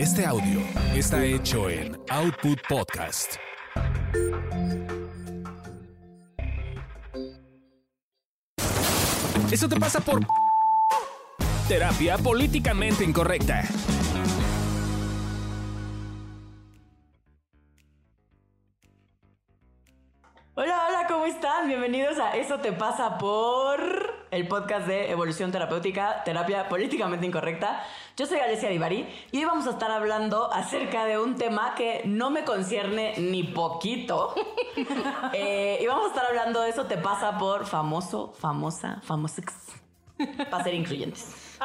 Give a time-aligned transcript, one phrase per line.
[0.00, 0.62] Este audio
[0.94, 3.36] está hecho en Output Podcast.
[9.52, 10.22] Eso te pasa por
[11.68, 13.62] terapia políticamente incorrecta.
[20.54, 21.68] Hola, hola, ¿cómo están?
[21.68, 27.82] Bienvenidos a Eso te pasa por el podcast de evolución terapéutica, terapia políticamente incorrecta.
[28.16, 32.02] Yo soy Alessia Divari y hoy vamos a estar hablando acerca de un tema que
[32.04, 34.34] no me concierne ni poquito.
[35.32, 39.52] Eh, y vamos a estar hablando de Eso te pasa por famoso, famosa, famosex.
[40.50, 41.58] Para ser incluyentes.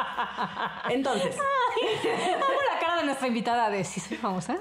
[0.89, 4.57] Entonces, Amo la cara de nuestra invitada de si soy famosa.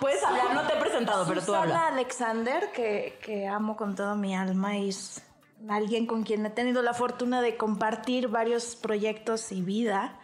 [0.00, 1.86] puedes hablar, no te he presentado, pero tú Susana habla.
[1.88, 5.22] Alexander, que, que amo con toda mi alma y es
[5.68, 10.14] alguien con quien he tenido la fortuna de compartir varios proyectos y vida,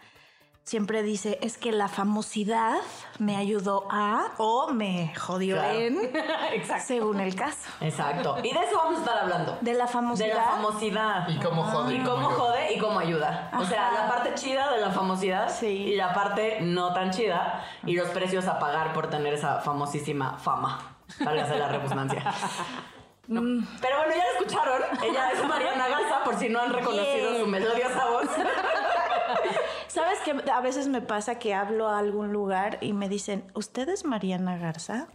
[0.63, 2.77] siempre dice, es que la famosidad
[3.19, 5.77] me ayudó a o me jodió Claro.
[5.79, 5.99] en,
[6.53, 6.83] Exacto.
[6.87, 7.69] según el caso.
[7.81, 8.37] Exacto.
[8.43, 9.57] Y de eso vamos a estar hablando.
[9.61, 10.35] De la De famosidad.
[10.35, 11.29] la famosidad.
[11.29, 11.93] Y cómo jode.
[11.95, 13.51] Y cómo jode y cómo ayuda.
[13.59, 14.03] O sea, Ajá.
[14.05, 15.67] la parte chida de la famosidad Sí.
[15.67, 20.39] y la parte no tan chida y los precios a pagar por tener esa famosísima
[20.39, 20.95] fama.
[21.23, 22.23] Válgase la redundancia.
[23.27, 23.41] No.
[23.81, 24.81] Pero bueno, ya la escucharon.
[25.03, 28.27] Ella es Mariana Garza, por si no han reconocido su melodiosa voz.
[29.87, 33.89] ¿Sabes que a veces me pasa que hablo a algún lugar y me dicen, ¿usted
[33.89, 35.07] es Mariana Garza?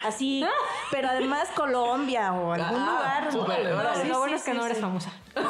[0.00, 0.44] Así,
[0.90, 3.30] pero además Colombia o algún Ah, lugar.
[3.30, 4.82] Sí, Lo bueno sí, es que sí, no eres sí.
[4.82, 5.12] famosa.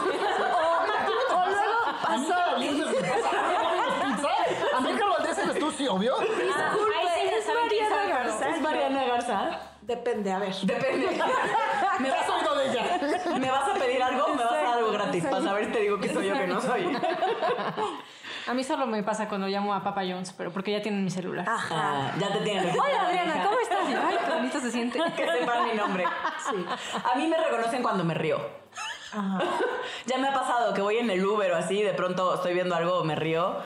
[1.35, 2.35] O luego A mí pasó.
[4.77, 6.17] A mí que lo dices tú, sí, obvio.
[6.19, 8.49] Disculpe, es Mariana Garza.
[8.51, 9.61] ¿Es Mariana Garza?
[9.93, 10.55] Depende, a ver.
[10.55, 11.07] Depende.
[12.01, 13.01] ¿Me ¿Has vas, oído de ella?
[13.27, 15.25] a, ¿Me vas a pedir algo o me vas a dar algo gratis?
[15.25, 16.97] Para saber te digo que soy yo que no soy.
[18.47, 21.11] A mí solo me pasa cuando llamo a Papa Jones, pero porque ya tienen mi
[21.11, 21.49] celular.
[21.49, 21.75] Ajá.
[21.77, 22.77] Ah, ya te tienen.
[22.77, 23.79] Hola Adriana, ¿cómo estás?
[23.87, 24.99] Ay, qué bonito se siente.
[25.17, 26.05] que sepan mi nombre.
[26.05, 28.39] A mí me reconocen cuando me río.
[30.07, 32.75] Ya me ha pasado que voy en el Uber o así, de pronto estoy viendo
[32.75, 33.59] algo, me río.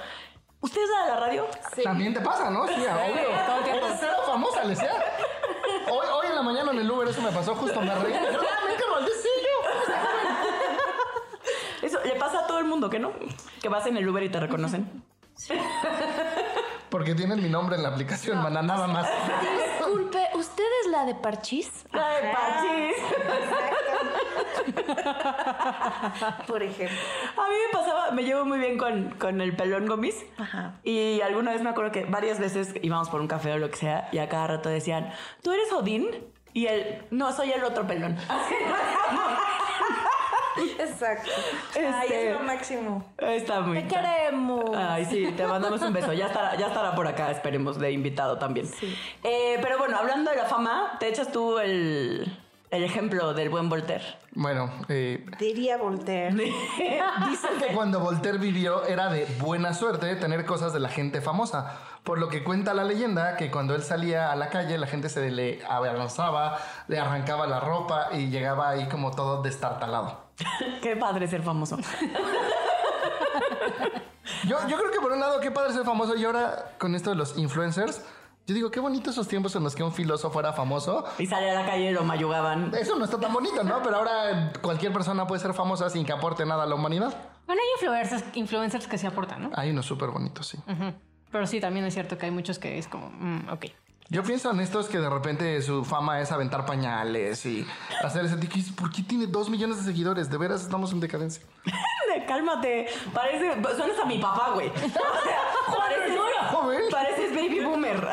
[0.61, 1.47] ¿Usted es de la radio?
[1.85, 2.67] También te pasa, ¿no?
[2.67, 3.29] Sí, obvio.
[3.47, 3.87] todo el tiempo.
[3.87, 5.16] Eres cero famosa, sea.
[5.97, 8.13] Hoy, hoy en la mañana en el Uber eso me pasó justo, me reí.
[8.15, 8.41] "Ah, yo.
[11.83, 13.13] Eso le pasa a todo el mundo, ¿que no?
[13.63, 15.05] Que vas en el Uber y te reconocen.
[16.91, 19.07] Porque tienen mi nombre en la aplicación, mana, nada más.
[19.79, 21.71] Disculpe, ¿usted es la de Parchís?
[21.93, 22.97] La de Parchís.
[26.47, 26.97] Por ejemplo.
[27.37, 30.25] A mí me pasaba, me llevo muy bien con, con el pelón gomis.
[30.39, 30.75] Ajá.
[30.85, 33.77] Y alguna vez me acuerdo que varias veces íbamos por un café o lo que
[33.77, 35.13] sea, y a cada rato decían,
[35.43, 36.09] ¿tú eres Odín?
[36.53, 38.17] Y él, no, soy el otro pelón.
[40.79, 41.31] Exacto.
[41.69, 43.13] Este- Ay, es lo máximo.
[43.19, 43.83] Está muy.
[43.83, 44.65] Te queremos.
[44.75, 46.13] Ay, sí, te mandamos un beso.
[46.15, 48.67] Ya estará, ya estará por acá, esperemos, de invitado también.
[49.23, 52.27] Eh, pero bueno, hablando de la fama, te echas tú el,
[52.71, 54.05] el ejemplo del buen Voltaire.
[54.33, 56.35] Bueno, eh, Diría Voltaire.
[57.29, 61.79] Dicen que cuando Voltaire vivió era de buena suerte tener cosas de la gente famosa.
[62.03, 65.09] Por lo que cuenta la leyenda que cuando él salía a la calle la gente
[65.09, 70.27] se le abalanzaba, le arrancaba la ropa y llegaba ahí como todo destartalado.
[70.83, 71.79] Qué padre ser famoso.
[74.45, 77.11] Yo, yo creo que por un lado qué padre ser famoso y ahora con esto
[77.11, 78.03] de los influencers,
[78.47, 81.05] yo digo qué bonitos esos tiempos en los que un filósofo era famoso.
[81.19, 82.73] Y salía a la calle y lo mayugaban.
[82.75, 83.83] Eso no está tan bonito, ¿no?
[83.83, 87.13] Pero ahora cualquier persona puede ser famosa sin que aporte nada a la humanidad.
[87.47, 89.51] Bueno, hay influencers, influencers que se aportan, ¿no?
[89.57, 90.59] Hay unos súper bonitos, sí.
[91.33, 93.67] Pero sí, también es cierto que hay muchos que es como, mm, ok.
[94.09, 97.67] Yo pienso en estos que de repente su fama es aventar pañales y
[98.05, 98.55] hacer ese tipo.
[98.77, 100.31] ¿Por qué tiene dos millones de seguidores?
[100.31, 101.43] De veras estamos en decadencia.
[102.29, 102.87] Cálmate.
[103.13, 103.55] Parece.
[103.77, 104.69] Suenas a mi papá, güey.
[104.77, 105.41] O sea,
[105.77, 108.07] pareces, pareces baby boomer.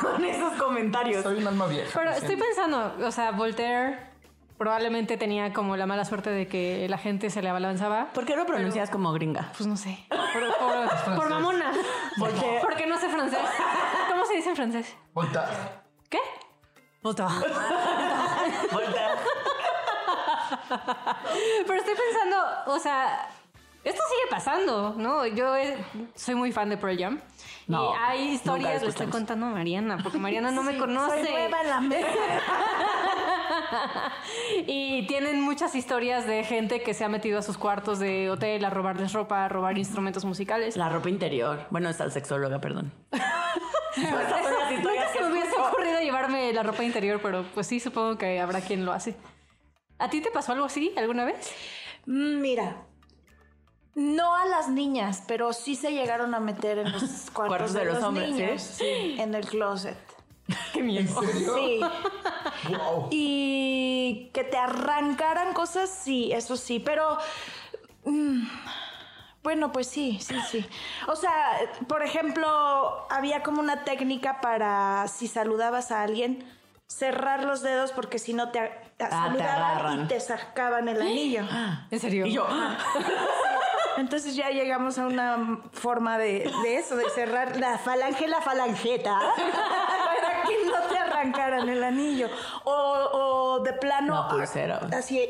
[0.00, 1.22] Con esos, comentarios.
[1.22, 1.90] Soy un alma vieja.
[1.98, 3.98] Pero estoy pensando, o sea, Voltaire
[4.58, 8.08] probablemente tenía como la mala suerte de que la gente se le abalanzaba.
[8.12, 9.50] ¿Por qué lo pronuncias como gringa?
[9.56, 9.98] Pues no sé.
[10.10, 11.72] Por, por- por mamona.
[12.18, 13.40] Porque- Porque no sé francés.
[14.10, 14.96] ¿Cómo se dice en francés?
[15.12, 15.48] Volta.
[16.08, 16.18] ¿Qué?
[17.02, 17.32] Voltaire.
[18.72, 19.14] Voltea.
[21.66, 22.36] Pero estoy pensando,
[22.66, 23.28] o sea,
[23.82, 25.26] esto sigue pasando, ¿no?
[25.26, 25.76] Yo eh,
[26.14, 27.20] soy muy fan de Pearl Jam.
[27.66, 31.24] No, y hay historias, le estoy contando a Mariana, porque Mariana no me conoce.
[31.24, 32.08] Soy nueva en la mesa.
[34.66, 38.64] y tienen muchas historias de gente que se ha metido a sus cuartos de hotel
[38.64, 40.76] a robarles ropa, a robar instrumentos musicales.
[40.76, 41.66] La ropa interior.
[41.70, 42.92] Bueno, está el sexóloga, perdón.
[43.96, 48.60] Nunca se me hubiese ocurrido llevarme la ropa interior, pero pues sí, supongo que habrá
[48.60, 49.16] quien lo hace.
[49.98, 51.52] ¿A ti te pasó algo así alguna vez?
[52.06, 52.76] Mm, Mira,
[53.94, 57.80] No a las niñas, pero sí se llegaron a meter en los cuartos, Cuartos de,
[57.80, 58.84] de los los, hombres, niños, ¿sí?
[58.84, 59.98] sí, en el closet.
[60.72, 61.20] Qué miedo.
[61.22, 61.54] ¿En serio?
[61.54, 61.80] Sí.
[62.68, 63.08] Wow.
[63.10, 67.16] Y que te arrancaran cosas, sí, eso sí, pero...
[68.04, 68.42] mm,
[69.42, 70.66] bueno, pues sí, sí, sí.
[71.08, 71.32] O sea,
[71.88, 76.44] por ejemplo, había como una técnica para si saludabas a alguien,
[76.86, 78.60] cerrar los dedos porque si no te,
[78.98, 80.04] te te saludaban agarran.
[80.04, 81.44] y te sacaban el anillo.
[81.90, 82.26] ¿En serio?
[82.26, 82.46] Y yo,
[84.00, 89.18] Entonces ya llegamos a una forma de, de eso, de cerrar la falange, la falangeta,
[89.36, 92.28] para que no te arrancaran el anillo.
[92.64, 94.80] O, o de plano, pulsera.
[94.96, 95.20] así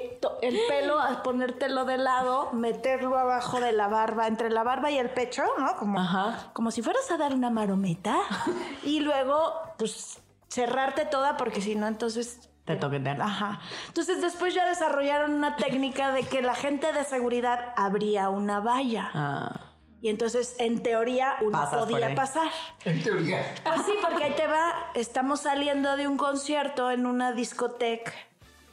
[0.43, 4.99] el pelo, a ponértelo de lado, meterlo abajo de la barba, entre la barba y
[4.99, 5.77] el pecho, ¿no?
[5.77, 6.51] Como, Ajá.
[6.53, 8.17] como si fueras a dar una marometa.
[8.83, 13.21] Y luego, pues, cerrarte toda, porque si no, entonces te toquetean.
[13.21, 13.61] Ajá.
[13.89, 19.11] Entonces después ya desarrollaron una técnica de que la gente de seguridad abría una valla.
[19.15, 19.61] Ah.
[20.03, 22.49] Y entonces, en teoría, uno Pasas podía pasar.
[22.87, 23.55] En teoría.
[23.63, 28.13] Pues sí, porque ahí te va, estamos saliendo de un concierto en una discoteca.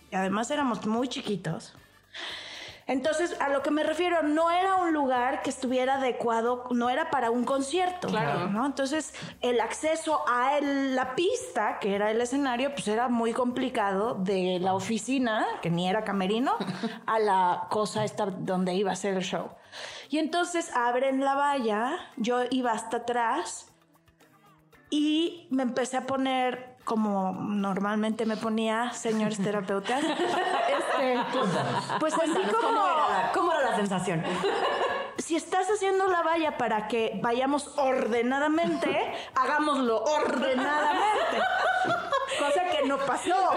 [0.10, 1.76] Y además éramos muy chiquitos.
[2.88, 7.10] Entonces, a lo que me refiero, no era un lugar que estuviera adecuado, no era
[7.10, 8.08] para un concierto.
[8.08, 8.48] Claro.
[8.48, 8.66] ¿no?
[8.66, 14.16] Entonces, el acceso a el- la pista, que era el escenario, pues era muy complicado
[14.16, 16.56] de la oficina, que ni era camerino,
[17.06, 19.50] a la cosa esta donde iba a ser el show.
[20.10, 23.68] Y entonces abren la valla, yo iba hasta atrás
[24.90, 30.02] y me empecé a poner como normalmente me ponía señores terapeutas.
[30.04, 31.20] Este,
[32.00, 34.24] pues así como ¿cómo era, la, ¿Cómo era la sensación?
[35.18, 41.42] si estás haciendo la valla para que vayamos ordenadamente, hagámoslo ordenadamente.
[42.40, 43.52] Cosa que no pasó.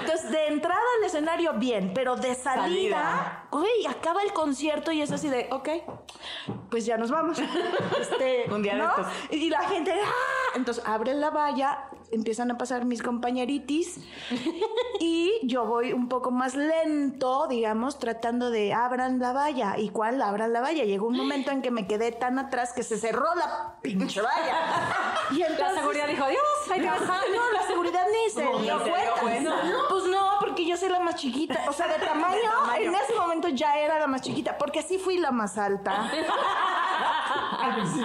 [0.00, 5.12] Entonces, de entrada al escenario, bien, pero de salida, uy, acaba el concierto y es
[5.12, 5.68] así de, ok,
[6.70, 7.38] pues ya nos vamos.
[8.00, 8.90] Este, Un día de ¿no?
[8.90, 9.06] estos.
[9.30, 10.35] Y la gente, ¡ah!
[10.56, 14.00] Entonces, abren la valla, empiezan a pasar mis compañeritis
[15.00, 19.78] y yo voy un poco más lento, digamos, tratando de abran la valla.
[19.78, 20.20] ¿Y cuál?
[20.22, 20.84] Abran la valla.
[20.84, 24.54] Llegó un momento en que me quedé tan atrás que se cerró la pinche valla.
[25.30, 27.02] Y La entonces, seguridad dijo, adiós, ahí te vas.
[27.02, 29.54] Ajá, no, la seguridad ni se No, dio cuenta.
[29.90, 31.64] Pues no, porque yo soy la más chiquita.
[31.68, 35.18] O sea, de tamaño, en ese momento ya era la más chiquita, porque sí fui
[35.18, 36.08] la más alta.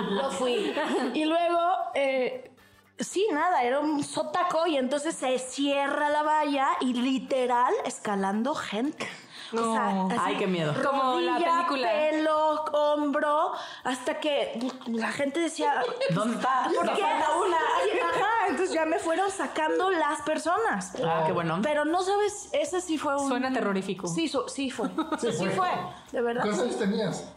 [0.10, 0.74] Lo fui.
[1.14, 1.60] Y luego,
[1.96, 2.52] eh,
[3.00, 9.08] sí, nada, era un sotaco y entonces se cierra la valla y literal escalando gente.
[9.54, 10.08] O sea, No.
[10.10, 10.74] así, Ay, qué miedo.
[10.82, 11.90] Como la película.
[11.92, 13.52] pelo, hombro,
[13.84, 14.58] hasta que
[14.88, 16.70] la gente decía, ¿Dónde está?
[16.74, 17.02] ¿Por qué?
[17.02, 17.58] falta una.
[17.58, 20.94] Ajá, entonces ya me fueron sacando las personas.
[21.06, 21.60] Ah, qué bueno.
[21.62, 23.28] Pero no sabes, ese sí fue un...
[23.28, 24.08] Suena terrorífico.
[24.08, 24.88] Sí, su- sí fue.
[25.20, 25.50] Sí, fue.
[25.50, 25.70] fue.
[26.14, 26.44] De verdad.
[26.44, 27.34] ¿Cuántos años tenías?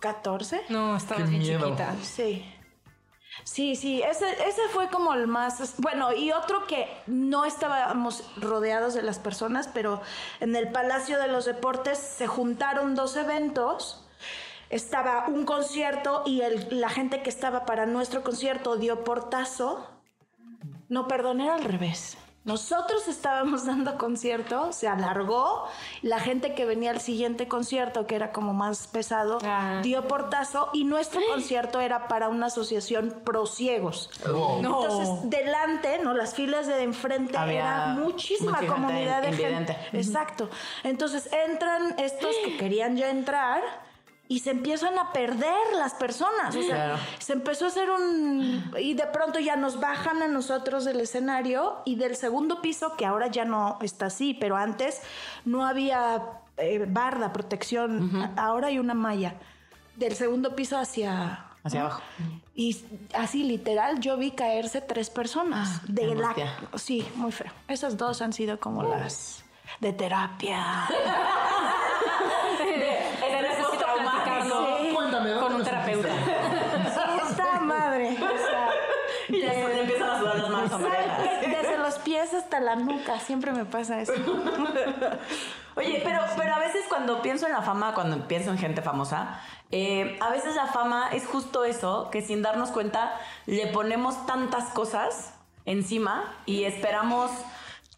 [0.00, 0.62] 14.
[0.68, 1.64] No, estabas Qué bien miedo.
[1.66, 1.94] chiquita.
[2.02, 2.44] Sí.
[3.46, 5.74] Sí, sí, ese, ese fue como el más...
[5.78, 10.00] Bueno, y otro que no estábamos rodeados de las personas, pero
[10.40, 14.04] en el Palacio de los Deportes se juntaron dos eventos.
[14.68, 19.88] Estaba un concierto y el- la gente que estaba para nuestro concierto dio portazo.
[20.88, 22.18] No, perdón, era al revés.
[22.46, 25.66] Nosotros estábamos dando concierto, se alargó,
[26.00, 29.80] la gente que venía al siguiente concierto, que era como más pesado, Ah.
[29.82, 34.08] dio portazo y nuestro concierto era para una asociación pro ciegos.
[34.26, 34.56] No.
[34.58, 36.14] Entonces, delante, ¿no?
[36.14, 39.74] Las filas de enfrente Había era muchísima comunidad de invidente.
[39.74, 39.98] gente.
[39.98, 40.48] Exacto.
[40.84, 43.62] Entonces entran estos que querían ya entrar
[44.28, 46.54] y se empiezan a perder las personas.
[46.54, 46.98] O sea, Claro.
[47.18, 48.72] se empezó a hacer un...
[48.78, 53.06] Y de pronto ya nos bajan a nosotros del escenario y del segundo piso, que
[53.06, 55.00] ahora ya no está así, pero antes
[55.44, 56.22] no había
[56.56, 58.32] eh, barda, protección.
[58.36, 59.34] A- Ahora hay una malla.
[59.94, 61.42] Del segundo piso hacia...
[61.62, 62.00] Hacia abajo.
[62.54, 62.80] Y
[63.14, 65.82] así literal yo vi caerse tres personas.
[65.92, 66.34] de qué la
[66.76, 67.50] sí, muy feo.
[67.68, 69.44] Esas dos han sido como las
[69.80, 70.86] de terapia
[74.02, 74.94] platicarlo Sí.
[74.94, 76.08] Cuéntame, ¿dónde con un lo terapeuta.
[77.28, 78.10] Esta madre.
[78.10, 78.68] o sea,
[79.28, 80.36] Y ya se le empiezan a sudar
[80.70, 80.80] las
[81.40, 84.12] desde los pies hasta la nuca, siempre me pasa eso.
[85.76, 89.40] Oye, pero, pero a veces cuando pienso en la fama, cuando pienso en gente famosa,
[89.70, 93.12] eh, a veces la fama es justo eso, que sin darnos cuenta
[93.46, 97.30] le ponemos tantas cosas encima y esperamos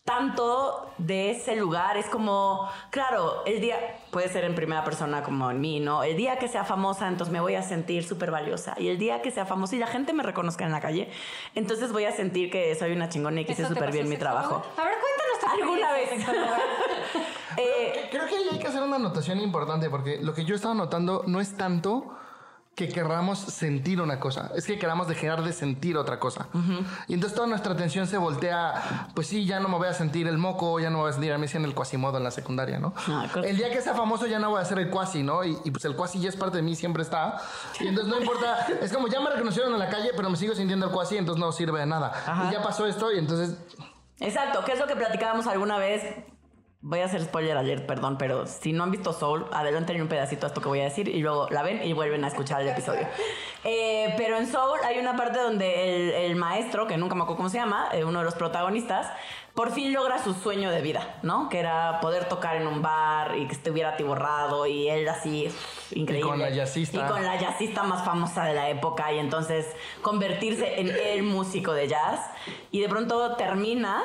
[0.08, 1.98] tanto de ese lugar.
[1.98, 3.76] Es como, claro, el día,
[4.10, 6.02] puede ser en primera persona como en mí, ¿no?
[6.02, 8.74] El día que sea famosa, entonces me voy a sentir súper valiosa.
[8.78, 11.10] Y el día que sea famosa y la gente me reconozca en la calle,
[11.54, 14.08] entonces voy a sentir que soy una chingona y que hice ¿Eso te súper bien
[14.08, 14.62] mi trabajo.
[14.78, 15.28] A ver, cuéntanos
[15.60, 16.10] ¿Alguna vez?
[17.58, 20.74] Eh, Creo que ahí hay que hacer una anotación importante porque lo que yo estaba
[20.74, 22.16] notando no es tanto
[22.78, 26.47] que querramos sentir una cosa, es que queramos dejar de sentir otra cosa.
[27.08, 30.28] Y entonces toda nuestra atención se voltea, pues sí, ya no me voy a sentir
[30.28, 32.30] el moco, ya no me voy a sentir a mí en el cuasimodo en la
[32.30, 32.94] secundaria, ¿no?
[33.08, 35.42] Ah, el día que sea famoso ya no voy a ser el cuasi, ¿no?
[35.42, 37.38] Y, y, pues el cuasi ya es parte de mí, siempre está.
[37.80, 40.54] Y entonces no importa, es como ya me reconocieron en la calle, pero me sigo
[40.54, 42.12] sintiendo el cuasi, entonces no sirve de nada.
[42.49, 43.56] Y ya pasó esto y entonces
[44.20, 46.02] Exacto, que es lo que platicábamos alguna vez.
[46.80, 50.47] Voy a hacer spoiler alert, perdón, pero si no han visto Soul, adelanten un pedacito
[50.47, 52.68] a esto que voy a decir y luego la ven y vuelven a escuchar el
[52.68, 53.06] episodio.
[53.64, 57.38] Eh, pero en Soul hay una parte donde el, el maestro, que nunca me acuerdo
[57.38, 59.08] cómo se llama, eh, uno de los protagonistas,
[59.52, 61.49] por fin logra su sueño de vida, ¿no?
[61.49, 65.52] Que era poder tocar en un bar y que estuviera atiborrado y él así,
[65.90, 66.30] increíble.
[66.30, 67.04] con la jazzista.
[67.04, 69.66] Y con la jazzista más famosa de la época y entonces
[70.02, 72.20] convertirse en el músico de jazz
[72.70, 74.04] y de pronto termina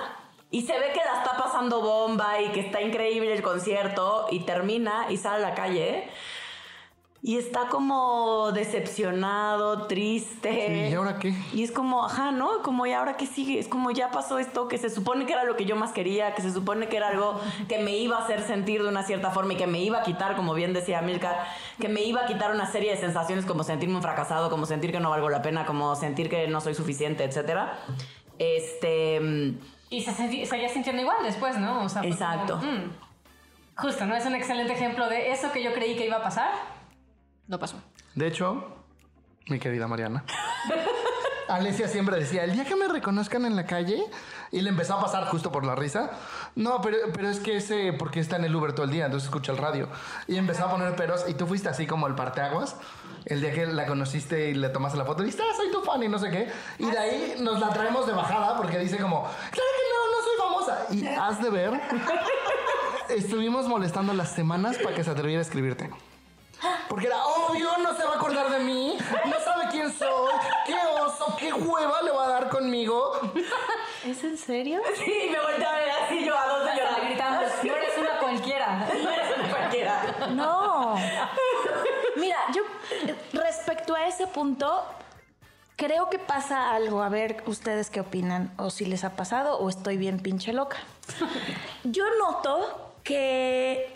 [0.53, 4.41] y se ve que la está pasando bomba y que está increíble el concierto y
[4.41, 6.07] termina y sale a la calle
[7.24, 10.89] y está como decepcionado, triste.
[10.91, 11.33] ¿y ahora qué?
[11.53, 12.62] Y es como, ajá, ¿no?
[12.62, 13.57] Como, ¿y ahora qué sigue?
[13.57, 16.36] Es como, ya pasó esto, que se supone que era lo que yo más quería,
[16.36, 19.31] que se supone que era algo que me iba a hacer sentir de una cierta
[19.31, 21.48] forma y que me iba a quitar, como bien decía Milka,
[21.79, 24.91] que me iba a quitar una serie de sensaciones como sentirme un fracasado, como sentir
[24.91, 27.79] que no valgo la pena, como sentir que no soy suficiente, etcétera.
[28.38, 29.55] Este.
[29.94, 31.84] Y se seguía sintiendo igual después, ¿no?
[31.84, 32.58] O sea, fue Exacto.
[32.60, 32.92] como, mm.
[33.78, 34.16] Justo, ¿no?
[34.16, 36.52] Es un excelente ejemplo de eso que yo creí que iba a pasar.
[37.48, 37.80] No pasó.
[38.16, 38.76] De hecho,
[39.50, 40.26] mi querida Mariana,
[41.55, 44.03] Alesia siempre decía, el día que me reconozcan en la calle,
[44.51, 46.12] y le empezó a pasar justo por la risa,
[46.55, 49.27] no, pero, pero es que ese, porque está en el Uber todo el día, entonces
[49.27, 49.88] escucha el radio,
[50.27, 52.75] y empezó a poner peros, y tú fuiste así como el parteaguas,
[53.25, 55.81] el día que la conociste y le tomaste la foto, y dijiste, ah, soy tu
[55.81, 58.98] fan y no sé qué, y de ahí nos la traemos de bajada, porque dice
[58.98, 61.81] como, claro que no, no soy famosa, y has de ver,
[63.10, 65.89] estuvimos molestando las semanas para que se atreviera a escribirte.
[66.88, 70.33] Porque era obvio, no se va a acordar de mí, no sabe quién soy,
[71.44, 73.12] qué hueva le va a dar conmigo.
[74.06, 74.82] ¿Es en serio?
[74.96, 77.02] Sí, me volteé a ver así yo a dos de llorar.
[77.06, 78.90] gritando, no eres una cualquiera.
[79.04, 80.28] No eres una cualquiera.
[80.32, 80.96] No.
[82.16, 82.62] Mira, yo
[83.08, 84.84] eh, respecto a ese punto,
[85.76, 87.02] creo que pasa algo.
[87.02, 90.78] A ver, ustedes qué opinan, o si les ha pasado, o estoy bien pinche loca.
[91.84, 93.94] Yo noto que.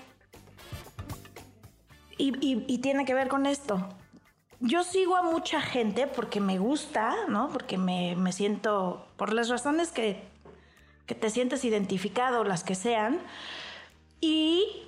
[2.17, 3.87] Y, y- y tiene que ver con esto.
[4.59, 7.49] Yo sigo a mucha gente porque me gusta, ¿no?
[7.49, 10.23] Porque me, me siento, por las razones que,
[11.05, 13.19] que te sientes identificado, las que sean.
[14.19, 14.87] Y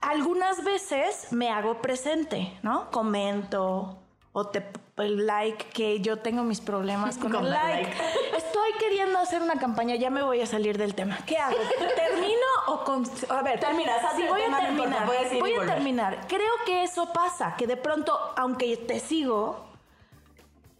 [0.00, 2.90] algunas veces me hago presente, ¿no?
[2.90, 4.02] Comento
[4.32, 4.60] o te
[5.02, 7.88] el like que yo tengo mis problemas con, Con el like.
[7.96, 8.36] like.
[8.36, 11.18] Estoy queriendo hacer una campaña, ya me voy a salir del tema.
[11.26, 11.56] ¿Qué hago?
[11.96, 15.40] ¿Termino o con a ver, Termina, haz si el voy a terminar, puedes ir y
[15.40, 16.26] voy a terminar.
[16.28, 19.68] Creo que eso pasa, que de pronto aunque te sigo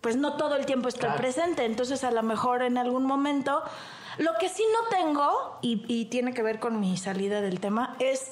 [0.00, 1.18] pues no todo el tiempo estoy Claro.
[1.20, 1.64] presente.
[1.66, 3.62] Entonces, a lo mejor en algún momento.
[4.18, 7.96] Lo que sí no tengo, y, y tiene que ver con mi salida del tema,
[7.98, 8.30] es.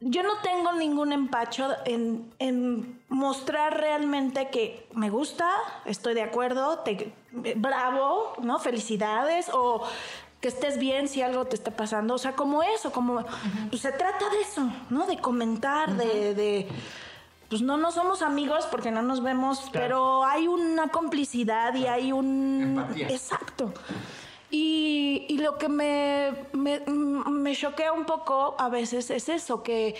[0.00, 5.48] Yo no tengo ningún empacho en, en mostrar realmente que me gusta,
[5.84, 7.12] estoy de acuerdo, te,
[7.56, 8.58] bravo, ¿no?
[8.58, 9.82] Felicidades o
[10.40, 12.14] que estés bien si algo te está pasando.
[12.14, 13.22] O sea, como eso, como.
[13.68, 15.06] Pues se trata de eso, ¿no?
[15.06, 16.68] De comentar, de- de
[17.48, 22.10] pues no, no somos amigos porque no nos vemos, pero hay una complicidad y hay
[22.10, 22.78] un...
[22.78, 23.08] Empatía.
[23.10, 23.74] Exacto.
[24.50, 29.96] Y, y lo que me, me, me choquea un poco a veces es eso, que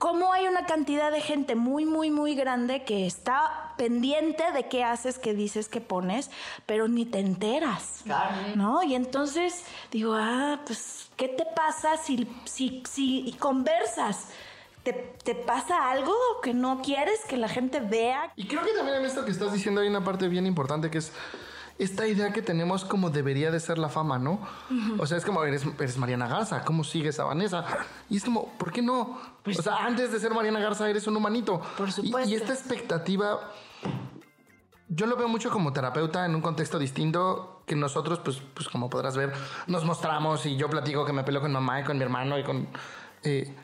[0.00, 4.82] cómo hay una cantidad de gente muy, muy, muy grande que está pendiente de qué
[4.82, 6.30] haces, qué dices, qué pones,
[6.64, 8.00] pero ni te enteras.
[8.04, 8.34] Claro.
[8.56, 8.82] ¿No?
[8.82, 14.28] Y entonces digo, ah, pues, ¿qué te pasa si, si, si conversas?
[14.84, 18.32] ¿Te, ¿Te pasa algo que no quieres que la gente vea?
[18.36, 20.96] Y creo que también en esto que estás diciendo hay una parte bien importante que
[20.96, 21.12] es
[21.82, 24.40] esta idea que tenemos como debería de ser la fama, ¿no?
[24.98, 27.64] O sea, es como, eres, eres Mariana Garza, ¿cómo sigues a Vanessa?
[28.08, 29.18] Y es como, ¿por qué no?
[29.46, 31.60] o sea, antes de ser Mariana Garza eres un humanito.
[31.76, 32.30] Por Y- supuesto.
[32.30, 33.50] Y, esta expectativa,
[34.88, 38.90] yo lo veo mucho como terapeuta en un contexto distinto que nosotros, pues, pues como
[38.90, 39.32] podrás ver,
[39.66, 42.42] nos mostramos y yo platico que me peleo con mamá y con mi hermano y
[42.44, 42.68] con...
[43.22, 43.56] eh,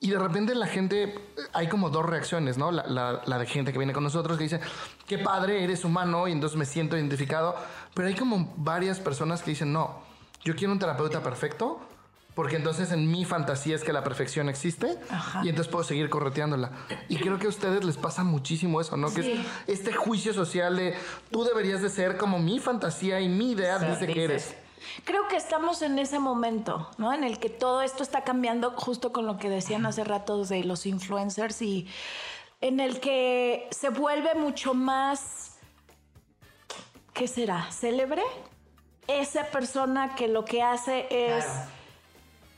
[0.00, 1.18] y de repente la gente,
[1.52, 2.70] hay como dos reacciones, ¿no?
[2.70, 4.60] La, la- la de gente que viene con nosotros que dice,
[5.06, 7.56] qué padre, eres humano y entonces me siento identificado.
[7.94, 10.00] Pero hay como varias personas que dicen, no,
[10.44, 11.80] yo quiero un terapeuta perfecto
[12.34, 14.96] porque entonces en mi fantasía es que la perfección existe
[15.42, 16.70] y entonces puedo seguir correteándola.
[17.08, 19.12] Y creo que a ustedes les pasa muchísimo eso, ¿no?
[19.12, 20.94] Que es este juicio social de
[21.32, 24.50] tú deberías de ser como mi fantasía y mi idea O sea, dice que dices.
[24.52, 24.67] eres.
[25.04, 27.12] Creo que estamos en ese momento, ¿no?
[27.12, 30.64] En el que todo esto está cambiando justo con lo que decían hace rato de
[30.64, 31.86] los influencers y
[32.60, 35.58] en el que se vuelve mucho más,
[37.14, 37.70] ¿qué será?
[37.70, 38.22] ¿Célebre?
[39.06, 41.44] Esa persona que lo que hace es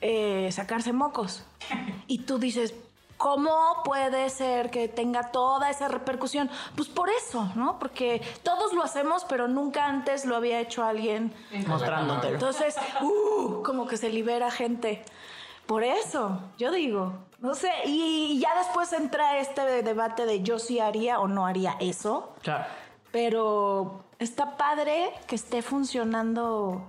[0.00, 1.44] eh, sacarse mocos.
[2.06, 2.74] Y tú dices,
[3.20, 6.48] ¿Cómo puede ser que tenga toda esa repercusión?
[6.74, 7.78] Pues por eso, ¿no?
[7.78, 11.30] Porque todos lo hacemos, pero nunca antes lo había hecho alguien
[11.66, 12.32] Mostrándotelo.
[12.32, 15.04] Entonces, uh, como que se libera gente.
[15.66, 20.80] Por eso, yo digo, no sé, y ya después entra este debate de yo sí
[20.80, 22.64] haría o no haría eso, Claro.
[23.12, 26.88] pero está padre que esté funcionando.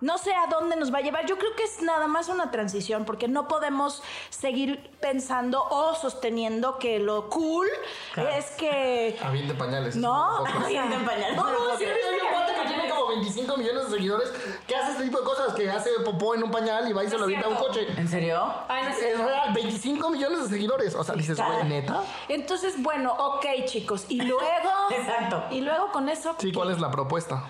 [0.00, 1.26] No sé a dónde nos va a llevar.
[1.26, 6.78] Yo creo que es nada más una transición, porque no podemos seguir pensando o sosteniendo
[6.78, 7.66] que lo cool
[8.14, 8.28] Claro.
[8.30, 9.18] es que.
[9.24, 9.96] Aviente pañales.
[9.96, 10.66] No, Poco.
[10.68, 11.34] Bien de pañal.
[11.36, 14.30] No, no, sí, hay un cuate que tiene como 25 millones de seguidores
[14.66, 17.08] que hace este tipo de cosas, que hace popó en un pañal y va y
[17.08, 17.86] se lo avienta a un coche.
[17.96, 18.52] ¿En serio?
[18.68, 19.12] Ay, no sé.
[19.12, 20.94] Es real, 25 millones de seguidores.
[20.94, 22.02] O sea, dices, güey, neta.
[22.28, 24.06] Entonces, bueno, ok, chicos.
[24.08, 24.70] Y luego.
[24.90, 25.44] Exacto.
[25.50, 26.36] Y luego con eso.
[26.38, 27.44] Sí, ¿cuál es la propuesta?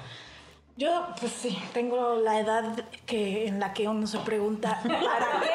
[0.78, 5.50] Yo, pues sí, tengo la edad que, en la que uno se pregunta, ¿para qué?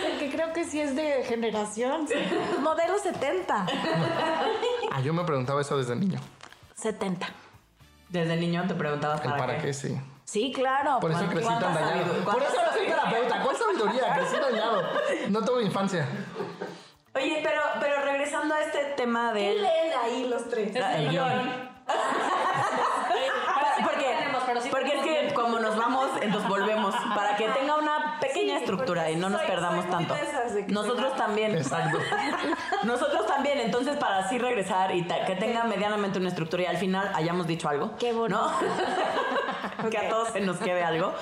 [0.08, 2.06] Porque creo que sí es de generación.
[2.06, 2.14] sí.
[2.60, 3.66] Modelo 70.
[4.92, 6.20] Ah, yo me preguntaba eso desde niño.
[6.76, 7.26] 70.
[8.10, 10.00] Desde niño te preguntabas para, para qué, sí.
[10.22, 11.00] Sí, claro.
[11.00, 12.24] Por eso ¿Cuánta crecí tan dañado.
[12.24, 13.42] Por eso ahora soy terapeuta.
[13.42, 14.14] ¿Cuál sabiduría?
[14.14, 14.82] Crecí dañado.
[15.30, 16.06] No tuve infancia.
[17.12, 19.62] Oye, pero, pero regresando a este tema ¿Qué del...
[19.62, 20.76] leen ahí los tres?
[20.76, 21.74] El guion.
[24.54, 26.94] Porque, tenemos, pero sí porque es que como nos vamos, entonces volvemos.
[27.14, 30.14] Para que tenga una pequeña Sí, estructura y no nos soy- perdamos soy tanto.
[30.68, 31.54] Nosotros también.
[31.56, 31.98] Exacto.
[32.84, 33.58] Nosotros también.
[33.60, 37.68] Entonces, para así regresar y que tenga medianamente una estructura y al final hayamos dicho
[37.68, 37.96] algo.
[37.98, 38.40] Qué bonito.
[38.40, 39.90] ¿no?
[39.90, 41.12] que a todos se nos quede algo.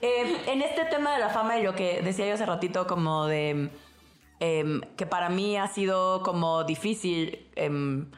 [0.00, 3.26] Eh, en este tema de la fama y lo que decía yo hace ratito, como
[3.26, 3.70] de
[4.40, 7.46] em, que para mí ha sido como difícil.
[7.56, 8.10] em,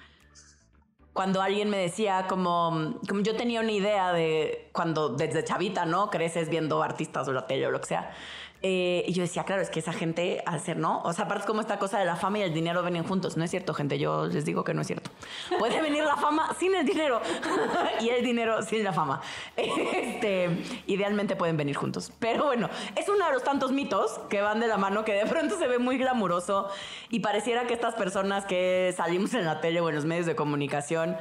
[1.12, 6.10] cuando alguien me decía como, como yo tenía una idea de cuando desde chavita, ¿no?
[6.10, 8.12] Creces viendo artistas o la tele o lo que sea.
[8.60, 11.00] Eh, y yo decía, claro, es que esa gente, al ser, ¿no?
[11.02, 13.36] O sea, aparte es como esta cosa de la fama y el dinero vienen juntos.
[13.36, 15.10] No es cierto, gente, yo les digo que no es cierto.
[15.58, 17.20] Puede venir la fama sin el dinero
[18.00, 19.20] y el dinero sin la fama.
[19.56, 20.50] Este,
[20.86, 22.12] idealmente pueden venir juntos.
[22.18, 25.26] Pero bueno, es uno de los tantos mitos que van de la mano que de
[25.26, 26.68] pronto se ve muy glamuroso
[27.10, 30.34] y pareciera que estas personas que salimos en la tele o en los medios de
[30.34, 31.16] comunicación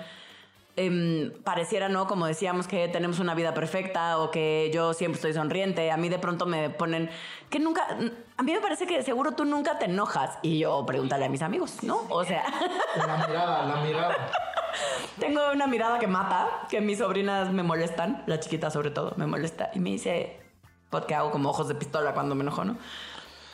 [0.77, 2.07] em, pareciera, ¿no?
[2.07, 5.91] Como decíamos, que tenemos una vida perfecta o que yo siempre estoy sonriente.
[5.91, 7.09] A mí de pronto me ponen
[7.49, 7.85] que nunca...
[8.37, 10.37] A mí me parece que seguro tú nunca te enojas.
[10.41, 12.01] Y yo pregúntale a mis amigos, ¿no?
[12.09, 12.45] O sea,
[12.95, 14.31] La mirada, la mirada.
[15.19, 19.25] tengo una mirada que mata, que mis sobrinas me molestan, la chiquita sobre todo, me
[19.25, 19.71] molesta.
[19.73, 20.39] Y me dice,
[20.89, 22.77] porque hago como ojos de pistola cuando me enojo, ¿no?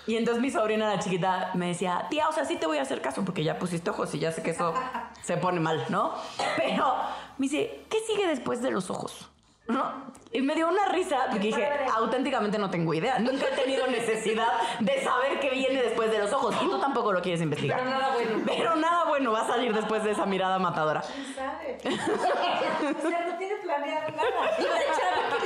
[0.05, 2.81] Y entonces mi sobrina, la chiquita, me decía, tía, o sea, sí te voy a
[2.81, 4.73] hacer caso porque ya pusiste ojos y ya sé que eso
[5.21, 6.13] se pone mal, ¿no?
[6.57, 6.93] Pero
[7.37, 9.29] me dice, ¿qué sigue después de los ojos?
[9.65, 10.11] ¿No?
[10.33, 13.17] Y me dio una risa porque dije, auténticamente no tengo idea.
[13.19, 14.47] Nunca he tenido necesidad
[14.81, 16.53] de saber qué viene después de los ojos.
[16.61, 17.79] Y tú tampoco lo quieres investigar.
[17.79, 18.43] Pero nada bueno.
[18.45, 21.01] Pero nada bueno va a salir después de esa mirada matadora.
[21.01, 21.77] ¿Quién sabe?
[21.85, 24.57] o sea, no tiene planeado nada.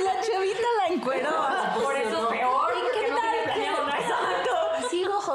[0.02, 1.30] La chavita la encueró.
[1.80, 2.70] Por eso es peor.
[2.76, 4.88] ¿Y porque qué no tal tiene que- planeado nada.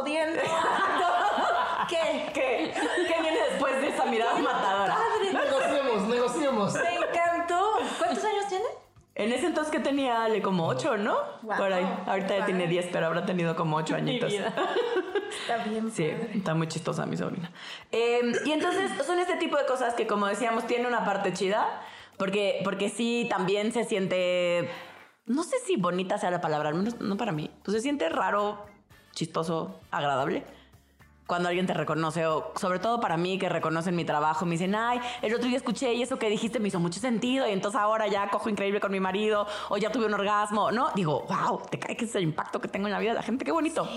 [1.90, 2.32] ¿Qué?
[2.34, 2.74] ¿Qué?
[3.08, 4.98] ¿Qué viene después de esa mirada matadora?
[5.32, 6.74] Negociemos, negociemos.
[6.74, 7.74] Me encantó.
[7.98, 8.66] ¿Cuántos años tiene?
[9.16, 11.16] En ese entonces que tenía Ale como ocho, ¿no?
[11.44, 11.58] Wow.
[11.58, 11.88] Por ahí.
[12.08, 14.34] Ahorita ya tiene 10, pero habrá tenido como ocho añitos.
[14.34, 15.92] Está bien.
[15.92, 17.52] Sí, está muy chistosa mi sobrina.
[17.92, 21.82] Eh, y entonces son este tipo de cosas que, como decíamos, tiene una parte chida,
[22.18, 24.70] porque, porque sí también se siente,
[25.26, 28.10] no sé si bonita sea la palabra, al menos no para mí, pues se siente
[28.10, 28.66] raro,
[29.14, 30.44] chistoso, agradable.
[31.26, 34.76] Cuando alguien te reconoce, o sobre todo para mí que reconocen mi trabajo, me dicen,
[34.76, 37.80] ay, el otro día escuché y eso que dijiste me hizo mucho sentido, y entonces
[37.80, 40.92] ahora ya cojo increíble con mi marido, o ya tuve un orgasmo, ¿no?
[40.96, 43.24] Digo, wow, te cae que es el impacto que tengo en la vida de la
[43.24, 43.88] gente, qué bonito.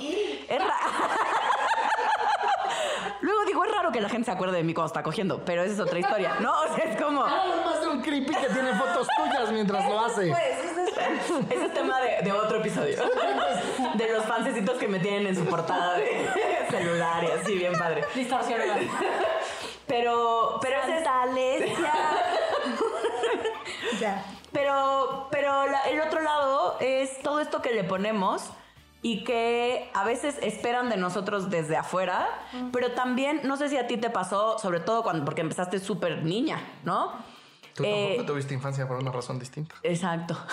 [0.48, 0.76] Es ra-
[3.20, 5.62] Luego digo, es raro que la gente se acuerde de mí cuando está cogiendo, pero
[5.62, 6.52] esa es otra historia, ¿no?
[6.60, 7.22] O sea, es como...
[7.24, 10.32] Háblame más de un creepy que tiene fotos tuyas mientras lo hace.
[11.50, 12.98] Ese es tema de, de otro episodio.
[13.94, 16.28] De los fancecitos que me tienen en su portada de
[16.70, 18.04] celular y así, bien padre.
[18.14, 18.72] Distorsionado.
[19.86, 21.68] Pero, pero es...
[24.00, 24.24] Ya.
[24.52, 28.50] Pero, pero la- el otro lado es todo esto que le ponemos
[29.02, 32.26] y que a veces esperan de nosotros desde afuera,
[32.72, 36.24] pero también, no sé si a ti te pasó, sobre todo cuando, porque empezaste súper
[36.24, 37.12] niña, ¿no?
[37.76, 39.74] Tú Eh, tampoco tuviste infancia por una razón distinta.
[39.82, 40.36] Exacto.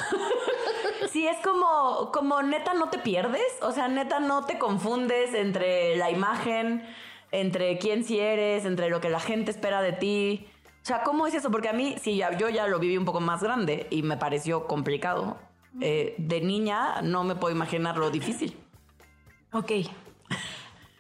[1.11, 5.95] Sí, es como, como neta no te pierdes, o sea, neta no te confundes entre
[5.95, 6.83] la imagen,
[7.31, 10.47] entre quién sí eres, entre lo que la gente espera de ti.
[10.81, 11.51] O sea, ¿cómo es eso?
[11.51, 14.17] Porque a mí, sí, ya, yo ya lo viví un poco más grande y me
[14.17, 15.37] pareció complicado.
[15.81, 18.57] Eh, de niña no me puedo imaginar lo difícil.
[19.51, 19.71] Ok.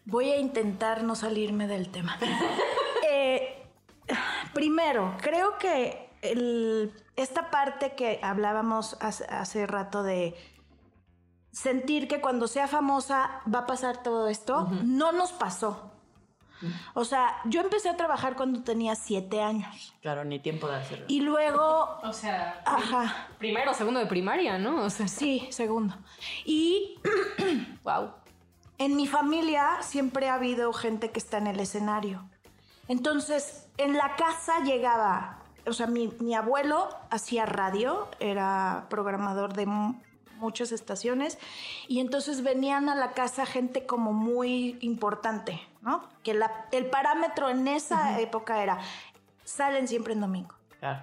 [0.05, 2.19] Voy a intentar no salirme del tema.
[3.15, 3.63] Eh,
[4.53, 10.35] primero, creo que el- esta parte que hablábamos hace, hace rato de
[11.51, 15.91] sentir que cuando sea famosa va a pasar todo esto, no nos pasó.
[16.93, 19.93] O sea, yo empecé a trabajar cuando tenía siete años.
[20.01, 21.05] Claro, ni tiempo de hacerlo.
[21.09, 24.81] Y luego, O sea, ajá, primero, segundo de primaria, ¿no?
[24.83, 25.95] O sea, sí, segundo.
[26.45, 26.99] Y
[27.83, 28.11] wow.
[28.77, 32.29] En mi familia siempre ha habido gente que está en el escenario.
[32.87, 39.65] Entonces, en la casa llegaba, o sea, mi, mi abuelo hacía radio, era programador de
[39.65, 39.95] mu-
[40.37, 41.37] muchas estaciones,
[41.87, 46.03] y entonces venían a la casa gente como muy importante, ¿no?
[46.23, 48.79] Que la- el parámetro en esa época era,
[49.45, 50.99] salen siempre en domingo Claro.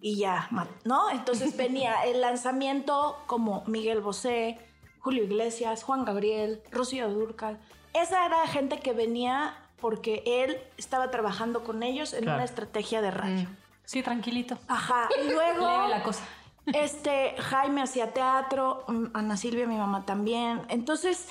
[0.00, 0.48] y ya,
[0.84, 1.10] ¿no?
[1.10, 4.58] Entonces venía el lanzamiento como Miguel Bosé,
[5.00, 7.58] Julio Iglesias, Juan Gabriel, Rocío Durcal.
[7.92, 12.36] Esa era gente que venía porque él estaba trabajando con ellos en Claro.
[12.38, 13.48] una estrategia de radio.
[13.86, 14.58] Sí, tranquilito.
[14.68, 16.22] Ajá, y luego Leve la cosa.
[16.66, 20.60] este Jaime hacía teatro, mm, Ana Silvia, mi mamá también.
[20.68, 21.28] Entonces,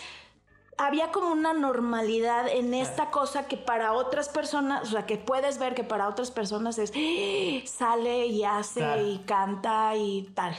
[0.77, 5.57] había como una normalidad en esta cosa que para otras personas, o sea, que puedes
[5.59, 7.63] ver que para otras personas es ¡eh!
[7.65, 9.07] sale y hace Claro.
[9.07, 10.55] y canta y tal.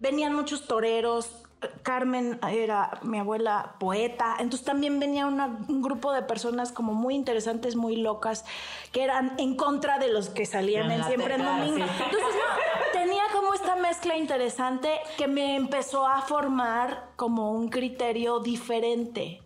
[0.00, 1.41] Venían muchos toreros.
[1.82, 7.14] Carmen era mi abuela poeta, entonces también venía una- un grupo de personas como muy
[7.14, 8.44] interesantes, muy locas,
[8.92, 11.76] que eran en contra de los que salían En siempre en domingo.
[11.76, 11.82] sí.
[12.04, 18.40] Entonces, no, tenía como esta mezcla interesante que me empezó a formar como un criterio
[18.40, 19.40] diferente.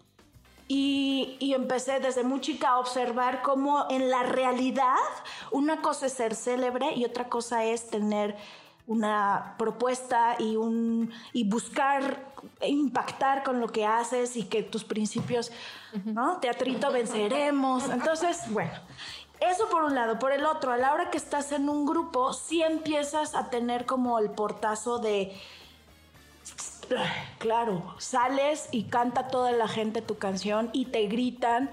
[0.69, 4.97] Y, y empecé desde muy chica a observar cómo en la realidad
[5.53, 8.37] una cosa es ser célebre y otra cosa es tener
[8.87, 15.51] una propuesta y, un, y buscar impactar con lo que haces y que tus principios,
[16.05, 16.39] ¿no?
[16.39, 17.89] Teatrito venceremos.
[17.89, 18.73] Entonces, bueno,
[19.41, 20.19] eso por un lado.
[20.19, 23.87] Por el otro, a la hora que estás en un grupo, sí empiezas a tener
[23.87, 25.37] como el portazo de
[27.39, 31.71] Claro, sales y canta toda la gente tu canción y te gritan.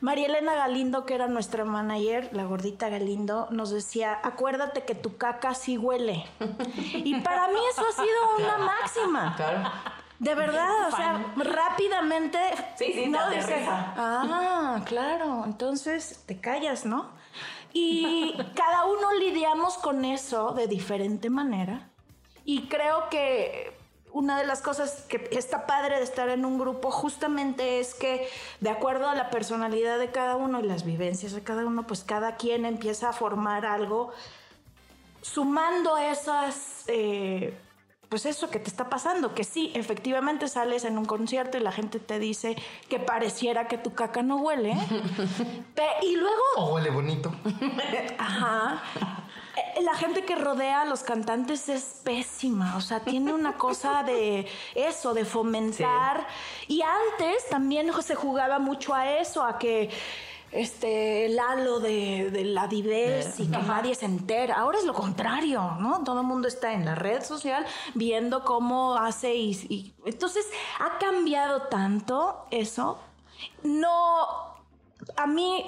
[0.00, 5.16] María Elena Galindo, que era nuestra manager, la gordita Galindo, nos decía, acuérdate que tu
[5.18, 6.24] caca sí huele.
[6.94, 9.34] Y para mí eso ha sido una máxima.
[9.36, 9.70] Claro.
[10.18, 12.38] De verdad, o sea, rápidamente.
[12.76, 15.44] Sí, sí, no dices, Ah, claro.
[15.46, 17.10] Entonces te callas, ¿no?
[17.72, 21.88] Y cada uno lidiamos con eso de diferente manera.
[22.44, 23.79] Y creo que
[24.12, 28.28] una de las cosas que está padre de estar en un grupo justamente es que
[28.60, 32.04] de acuerdo a la personalidad de cada uno y las vivencias de cada uno, pues
[32.04, 34.12] cada quien empieza a formar algo
[35.22, 37.56] sumando esas, eh,
[38.08, 41.72] pues eso que te está pasando, que sí, efectivamente sales en un concierto y la
[41.72, 42.56] gente te dice
[42.88, 44.74] que pareciera que tu caca no huele.
[46.02, 47.32] Y luego O huele bonito.
[48.18, 48.82] Ajá.
[49.76, 54.02] Eh, La gente que rodea a los cantantes es pésima, o sea, tiene una cosa
[54.02, 56.26] de eso, de fomentar.
[56.68, 59.90] Y antes también se jugaba mucho a eso, a que
[60.52, 64.56] este el halo de, de la dives y que nadie se entera.
[64.56, 66.02] Ahora es lo contrario, ¿no?
[66.02, 70.44] Todo el mundo está en la red social viendo cómo hace y, y- entonces
[70.80, 72.98] ha cambiado tanto eso.
[73.62, 74.26] No,
[75.16, 75.64] a mí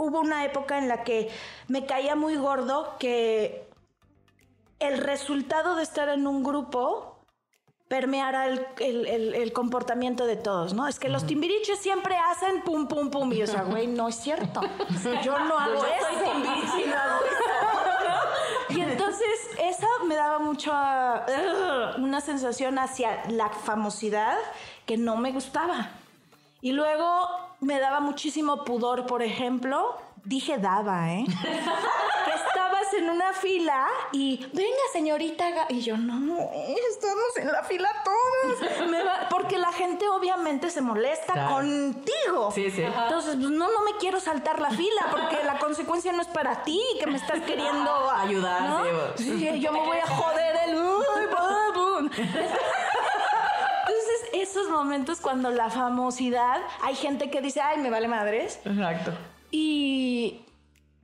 [0.00, 1.28] hubo una época en la que
[1.68, 3.68] me caía muy gordo que
[4.78, 7.18] el resultado de estar en un grupo
[7.88, 10.86] permeara el, el- el- el comportamiento de todos, ¿no?
[10.88, 13.32] Es que los timbiriches siempre hacen pum, pum, pum.
[13.32, 14.60] Y yo, o sea, güey, no es cierto.
[15.24, 16.78] Yo no hago soy eso.
[16.78, 17.20] y no hago
[18.70, 19.26] Y entonces
[19.60, 24.38] eso me daba mucho uh, una sensación hacia la famosidad
[24.86, 25.90] que no me gustaba.
[26.60, 27.28] Y luego
[27.60, 31.24] me daba muchísimo pudor, por ejemplo, dije daba, ¿eh?
[32.24, 36.14] que estabas en una fila y venga señorita Ga-", y yo no
[36.90, 41.54] estamos en la fila todos Me va- porque la gente obviamente se molesta Claro.
[41.54, 42.82] contigo Sí, sí.
[42.82, 46.62] entonces pues, no no me quiero saltar la fila porque la consecuencia no es para
[46.62, 48.84] ti que me estás queriendo Ayudar, ¿no?
[49.16, 49.38] sí.
[49.38, 50.74] Sí, yo me voy a joder el
[54.42, 59.12] esos momentos cuando la famosidad hay gente que dice ay me vale madres Exacto.
[59.50, 60.44] y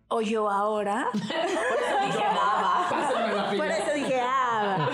[0.09, 1.09] o yo ahora.
[1.13, 4.89] Por eso dije la Por eso dije, ah,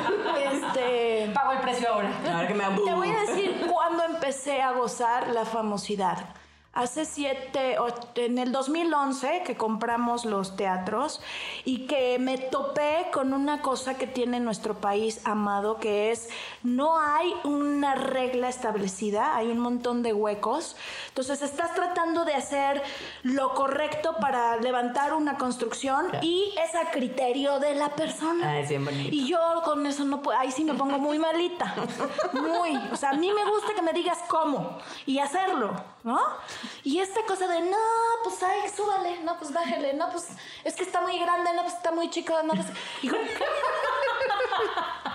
[0.53, 1.31] este...
[1.35, 2.11] Pago el precio ahora.
[2.23, 6.19] Ver que me Te voy a decir cuándo empecé a gozar la famosidad.
[6.75, 7.77] Hace siete,
[8.15, 11.21] en el 2011 que compramos los teatros
[11.67, 16.31] y que me topé con una cosa que tiene nuestro país amado, que es
[16.63, 20.77] no hay una regla establecida, hay un montón de huecos.
[21.09, 22.83] Entonces estás tratando de hacer
[23.23, 28.51] lo correcto para levantar una construcción y es a criterio de la persona.
[28.51, 29.15] Ay, sí, bonito.
[29.15, 31.75] Y yo con eso no puedo, ahí sí me pongo muy malita.
[32.33, 32.77] Muy.
[32.93, 36.21] O sea, a mí me gusta que me digas cómo y hacerlo, ¿no?
[36.85, 37.77] Y esta cosa de, no,
[38.25, 40.29] pues ay, súbale, no, pues bájale, no, pues
[40.65, 42.67] es que está muy grande, no, pues está muy chico, no, pues.
[43.03, 43.09] y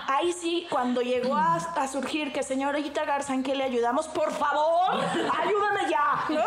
[0.06, 4.08] Ahí sí, cuando llegó a, a surgir que señorita Garza, ¿en qué le ayudamos?
[4.08, 6.24] Por favor, ayúdame ya.
[6.30, 6.42] ¿no?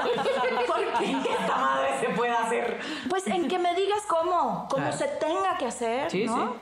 [0.67, 2.79] Porque esta madre se puede hacer.
[3.09, 4.97] pues en que me digas cómo, cómo Claro.
[4.97, 6.53] se tenga que hacer, Sí, ¿no?
[6.53, 6.59] sí.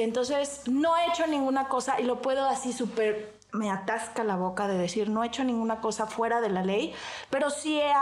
[0.00, 4.66] Entonces, no he hecho ninguna cosa y lo puedo así súper, me atasca la boca
[4.66, 6.92] de decir, no he hecho ninguna cosa fuera de la ley,
[7.30, 7.92] pero sí he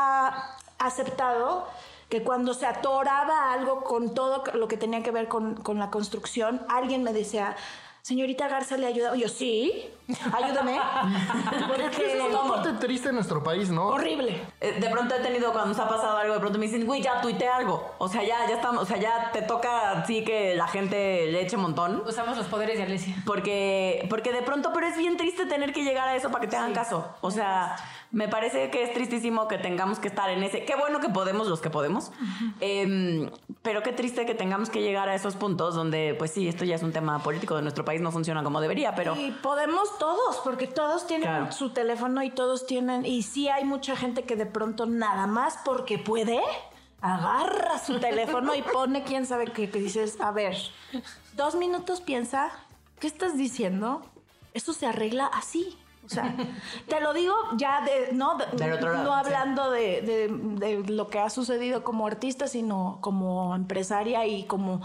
[0.78, 1.68] aceptado
[2.12, 5.88] que cuando se atoraba algo con todo lo que tenía que ver con, con la
[5.90, 7.56] construcción, alguien me decía,
[8.02, 9.16] señorita Garza, ¿le ayuda?
[9.16, 9.88] Y yo, sí,
[10.30, 10.78] ayúdame.
[11.96, 13.86] Que es Porque una parte triste de nuestro país, ¿no?
[13.88, 14.42] horrible.
[14.60, 17.00] Eh, De pronto he tenido, cuando nos ha pasado algo, de pronto me dicen, güey,
[17.00, 17.94] ya tuité algo.
[17.96, 21.40] O sea, ya, ya estamos, o sea, ya te toca sí que la gente le
[21.40, 22.02] eche un montón.
[22.06, 23.16] Usamos los poderes de Alesia.
[23.24, 26.48] Porque, porque de pronto, pero es bien triste tener que llegar a eso para que
[26.48, 27.08] te hagan caso.
[27.22, 27.76] O sea,
[28.12, 30.64] me parece que es tristísimo que tengamos que estar en ese.
[30.64, 32.12] Qué bueno que podemos los que podemos.
[32.60, 33.30] Em,
[33.62, 36.74] pero qué triste que tengamos que llegar a esos puntos donde, pues sí, esto ya
[36.74, 39.16] es un tema político de nuestro país, no funciona como debería, pero.
[39.16, 41.52] Y podemos todos, porque todos tienen Claro.
[41.52, 45.58] su teléfono y todos tienen, y sí hay mucha gente que de pronto nada más
[45.64, 46.40] porque puede,
[47.00, 50.56] agarra su teléfono y pone quién sabe qué, que dices, a ver,
[51.34, 52.50] dos minutos piensa,
[53.00, 54.02] ¿qué estás diciendo?
[54.54, 55.78] Esto se arregla así.
[56.04, 56.34] O sea,
[56.88, 59.20] te lo digo ya de, no, de- Del otro lado, no sí.
[59.24, 60.28] hablando de, de-
[60.82, 64.80] de lo que ha sucedido como artista, sino como empresaria y como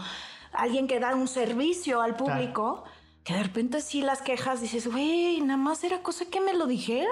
[0.54, 2.84] alguien que da un servicio al público.
[3.24, 6.66] Que de repente sí las quejas dices, güey, nada más era cosa que me lo
[6.66, 7.10] dijeras,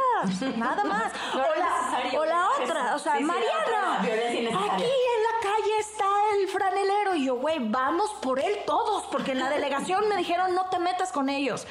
[0.56, 1.12] nada más.
[1.34, 2.22] No o, la, necesario.
[2.22, 6.06] o la otra, o sea, Sí, Mariana, aquí en la calle está
[6.40, 7.16] el franelero.
[7.16, 10.80] Y yo, güey, vamos por él todos, porque en la delegación me dijeron no te
[10.80, 11.68] metas con ellos.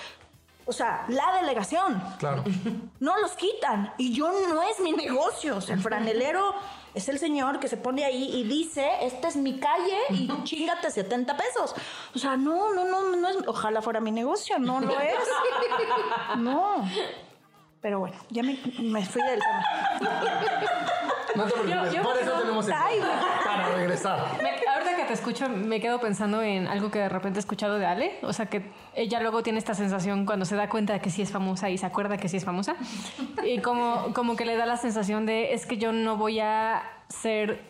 [0.67, 2.03] O sea, la delegación.
[2.19, 2.43] Claro.
[3.01, 3.93] No los quitan.
[3.99, 5.57] Y yo no es mi negocio.
[5.57, 6.55] O sea, el franelero
[6.95, 10.91] es el señor que se pone ahí y dice, esta es mi calle y chingate
[10.91, 11.75] 70 pesos.
[12.15, 13.37] O sea, no, no, no, no es.
[13.47, 15.15] Ojalá fuera mi negocio, no lo es.
[16.39, 16.89] No.
[17.83, 19.65] Pero bueno, ya me, me fui del tema.
[21.35, 22.73] No te preocupes, yo- por eso tenemos el
[23.45, 24.43] para regresar.
[24.43, 24.64] Me-
[25.05, 28.13] que te escucho, me quedo pensando en algo que de repente he escuchado de Ale.
[28.23, 28.63] O sea, que
[28.95, 31.79] ella luego tiene esta sensación cuando se da cuenta de que sí es famosa y
[31.79, 32.77] se acuerda que sí es famosa.
[33.45, 36.83] Y como, como que le da la sensación de es que yo no voy a
[37.09, 37.61] ser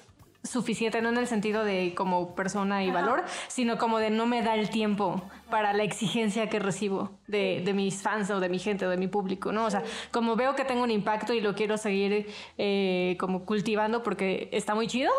[0.43, 4.43] suficiente, no en el sentido de como persona y valor, sino como de no me
[4.43, 8.59] da el tiempo para la exigencia que recibo de, de mis fans o de mi
[8.59, 9.65] gente o de mi público, ¿no?
[9.65, 12.27] O sea, como veo que tengo un impacto y lo quiero seguir
[12.59, 15.11] eh, como cultivando porque está muy chido,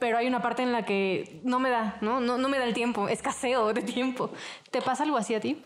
[0.00, 2.18] pero hay una parte en la que no me da, ¿no?
[2.18, 4.30] No, no me da el tiempo, escaseo de tiempo.
[4.70, 5.62] ¿Te pasa algo así a ti?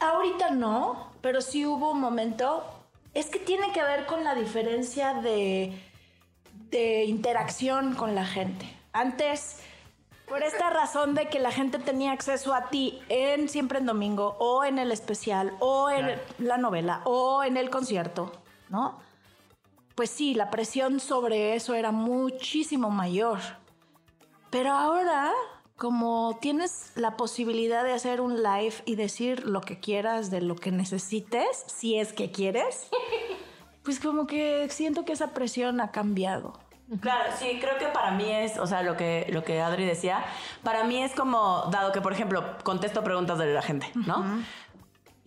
[0.00, 2.64] Ahorita no, pero sí hubo un momento.
[3.12, 5.78] Es que tiene que ver con la diferencia de,
[6.70, 8.66] de interacción con la gente.
[8.92, 9.60] Antes,
[10.28, 14.36] por esta razón de que la gente tenía acceso a ti en Siempre en Domingo,
[14.38, 18.32] o en el especial, o en la novela, o en el concierto,
[18.68, 19.05] ¿no?
[19.96, 23.38] Pues sí, la presión sobre eso era muchísimo mayor.
[24.50, 25.32] Pero ahora,
[25.76, 30.54] como tienes la posibilidad de hacer un live y decir lo que quieras de lo
[30.54, 32.90] que necesites, si es que quieres,
[33.84, 36.60] pues como que siento que esa presión ha cambiado.
[37.00, 40.24] Claro, sí, creo que para mí es, o sea, lo que, lo que Adri decía,
[40.62, 44.24] para mí es como, dado que, por ejemplo, contesto preguntas de la gente, ¿no?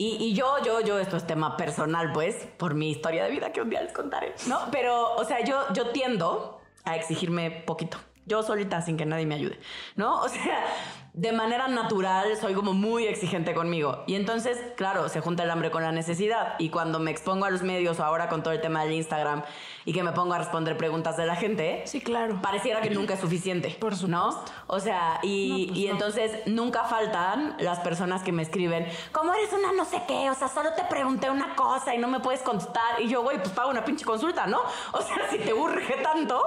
[0.02, 3.62] Y, yo, yo, yo, esto es tema personal, pues, por mi historia de vida que
[3.62, 4.58] un día les contaré, ¿no?
[4.72, 7.98] Pero, o sea, yo, yo tiendo a exigirme poquito.
[8.26, 9.60] Yo solita, sin que nadie me ayude,
[9.98, 10.22] ¿no?
[10.22, 10.64] O sea,
[11.14, 14.04] de manera natural soy como muy exigente conmigo.
[14.08, 16.56] Y entonces, claro, se junta el hambre con la necesidad.
[16.60, 19.44] Y cuando me expongo a los medios o ahora con todo el tema del Instagram
[19.86, 22.40] y que me pongo a responder preguntas de la gente, Sí, claro.
[22.42, 23.76] pareciera que nunca es suficiente.
[23.80, 24.44] Por ¿No?
[24.68, 29.74] O sea, y, y entonces nunca faltan las personas que me escriben, como eres una
[29.74, 33.02] no sé qué, o sea, solo te pregunté una cosa y no me puedes contestar.
[33.02, 34.60] Y yo, güey, pues pago una pinche consulta, ¿no?
[34.94, 36.42] O sea, si te urge tanto,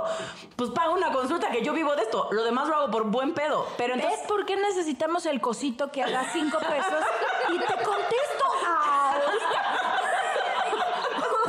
[0.56, 2.28] pues pago una consulta que yo vivo de esto.
[2.32, 3.66] Lo demás lo hago por buen pedo.
[3.76, 4.20] Pero entonces.
[4.20, 7.04] ¿Ves por qué necesitamos el cosito que haga cinco pesos
[7.50, 9.78] y te contesto ahorita?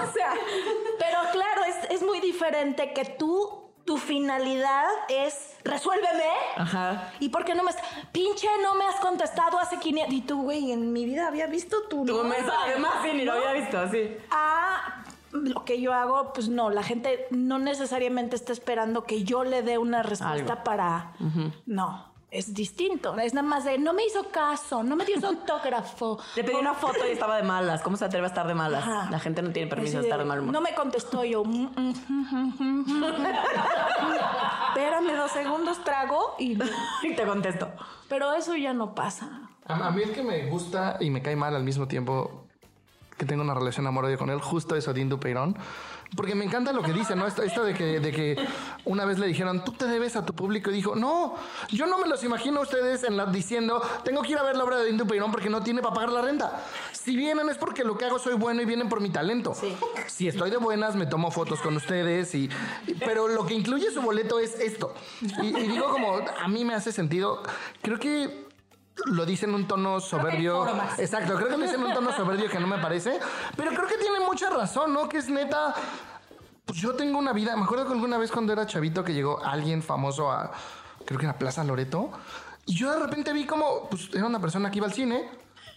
[0.10, 0.34] o sea,
[1.00, 6.30] pero claro, es, es muy diferente que tú, tu finalidad es resuélveme.
[6.58, 7.12] Ajá.
[7.20, 7.70] ¿Y por qué no me...
[7.72, 7.78] has-
[8.12, 10.14] Pinche, no me has contestado hace 500...
[10.14, 12.06] Y tú, güey, en mi vida había visto tu...
[12.06, 14.16] Tu mensaje, además, sí, ni lo había visto así.
[14.32, 19.44] a lo que yo hago, pues no, la gente no necesariamente está esperando que yo
[19.44, 20.64] le dé una respuesta Algo.
[20.64, 21.14] para...
[21.66, 23.18] No, es distinto.
[23.18, 26.20] Es nada más de, no me hizo caso, no me dio su autógrafo.
[26.36, 27.82] Le pedí una foto y estaba de malas.
[27.82, 28.84] ¿Cómo se atreve a estar de malas?
[28.84, 29.10] Ajá.
[29.12, 30.54] La gente no tiene permiso de estar de mal humor.
[30.54, 31.44] No me contestó yo.
[31.44, 33.26] mm, mm, mm.
[34.70, 36.58] Espérame dos segundos, trago y...
[37.04, 37.70] Y te contesto.
[38.10, 39.50] Pero eso ya no pasa.
[39.66, 42.48] A, a mí el que me gusta y me cae mal al mismo tiempo
[43.18, 45.56] que tengo una relación amor-odio con él, justo es Odín Dupeirón.
[46.16, 47.26] Porque me encanta lo que dice, ¿no?
[47.26, 48.36] Esto, esto de, que, de que
[48.86, 50.70] una vez le dijeron, tú te debes a tu público.
[50.70, 51.34] Y dijo, no,
[51.70, 54.56] yo no me los imagino a ustedes en la, diciendo, tengo que ir a ver
[54.56, 56.64] la obra de Odín Dupeirón porque no tiene para pagar la renta.
[56.92, 59.56] Si vienen es porque lo que hago soy bueno y vienen por mi talento.
[60.06, 62.36] Si estoy de buenas, me tomo fotos con ustedes.
[62.36, 62.48] Y,
[62.86, 64.94] y- pero lo que incluye su boleto es esto.
[65.42, 67.42] Y, y digo como, a mí me hace sentido.
[67.82, 68.43] Creo que
[69.06, 70.66] lo dice en un tono soberbio.
[70.98, 73.20] Exacto, creo que lo dice en un tono soberbio que no me parece.
[73.56, 75.10] Pero creo que tiene mucha razón, ¿no?
[75.10, 75.74] Que es neta.
[76.66, 77.56] Pues yo tengo una vida.
[77.56, 80.52] Me acuerdo que alguna vez cuando era chavito que llegó alguien famoso a.
[81.06, 82.12] Creo que era Plaza Loreto.
[82.66, 83.90] Y yo de repente vi como.
[83.90, 85.30] Pues era una persona que iba al cine.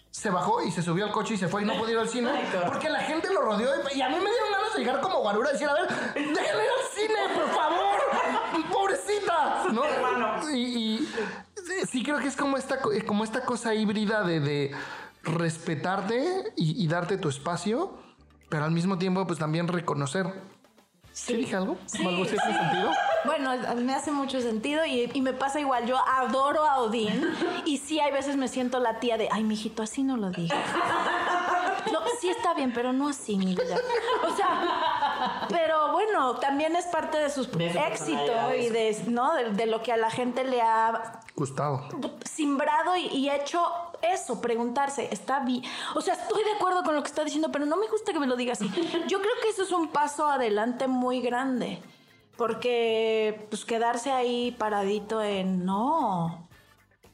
[0.09, 2.09] Se bajó y se subió al coche y se fue y no podía ir al
[2.09, 2.31] cine.
[2.65, 3.69] Porque la gente lo rodeó.
[3.93, 5.87] Y, y a mí me dieron ganas de llegar como guarura y decir: A ver,
[6.13, 7.97] déjenme ir al cine, por favor.
[8.71, 9.65] Pobrecita.
[9.71, 9.83] ¿No?
[10.51, 11.09] Y, y
[11.67, 14.71] sí, sí creo que es como esta, co- como esta cosa híbrida de, de
[15.23, 17.93] respetarte y, y darte tu espacio,
[18.49, 20.25] pero al mismo tiempo, pues también reconocer.
[21.11, 21.77] ¿Sí, dije algo?
[22.05, 22.91] ¿Algo hace sentido?
[23.25, 25.87] Bueno, me hace mucho sentido y, y me pasa igual.
[25.87, 27.25] Yo adoro a Odín
[27.65, 30.59] y sí, hay veces me siento la tía de, ay, mijito, así no lo digas.
[31.91, 33.77] No, sí está bien, pero no así, mi vida.
[34.31, 34.47] O sea,
[35.49, 39.33] pero bueno, también es parte de su éxito y de, ¿no?
[39.33, 41.87] De, de lo que a la gente le ha Gustavo.
[42.25, 43.63] simbrado y, y hecho
[44.01, 45.63] eso, preguntarse, está bien.
[45.95, 48.19] O sea, estoy de acuerdo con lo que está diciendo, pero no me gusta que
[48.19, 48.67] me lo diga así.
[49.07, 51.81] Yo creo que eso es un paso adelante muy grande.
[52.37, 56.47] Porque, pues, quedarse ahí paradito en no.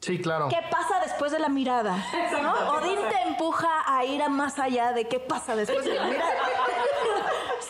[0.01, 0.49] Sí, claro.
[0.49, 1.95] ¿Qué pasa después de la mirada?
[2.41, 2.51] ¿No?
[2.73, 6.33] Odín te empuja a ir a más allá de qué pasa después de la mirada.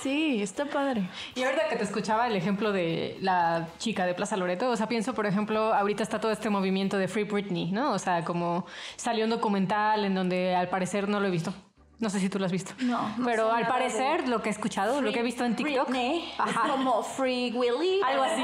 [0.04, 1.10] Sí, está padre.
[1.34, 4.90] Y ahorita que te escuchaba el ejemplo de la chica de Plaza Loreto, o sea,
[4.90, 7.94] pienso, por ejemplo, ahorita está todo este movimiento de Free Britney, ¿no?
[7.94, 8.66] O sea, como
[8.98, 11.54] salió un documental en donde al parecer no lo he visto.
[12.00, 12.74] No sé si tú lo has visto.
[12.80, 15.88] No, no Pero al parecer, lo que he escuchado, lo que he visto en TikTok.
[15.88, 16.68] Britney, es Ajá.
[16.68, 18.02] como Free Willy.
[18.06, 18.44] Algo así.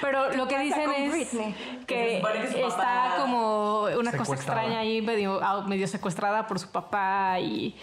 [0.00, 1.54] Pero lo que dicen es Britney?
[1.86, 2.22] Que
[2.66, 7.76] está como una cosa extraña ahí, medio, ah, medio secuestrada por su papá y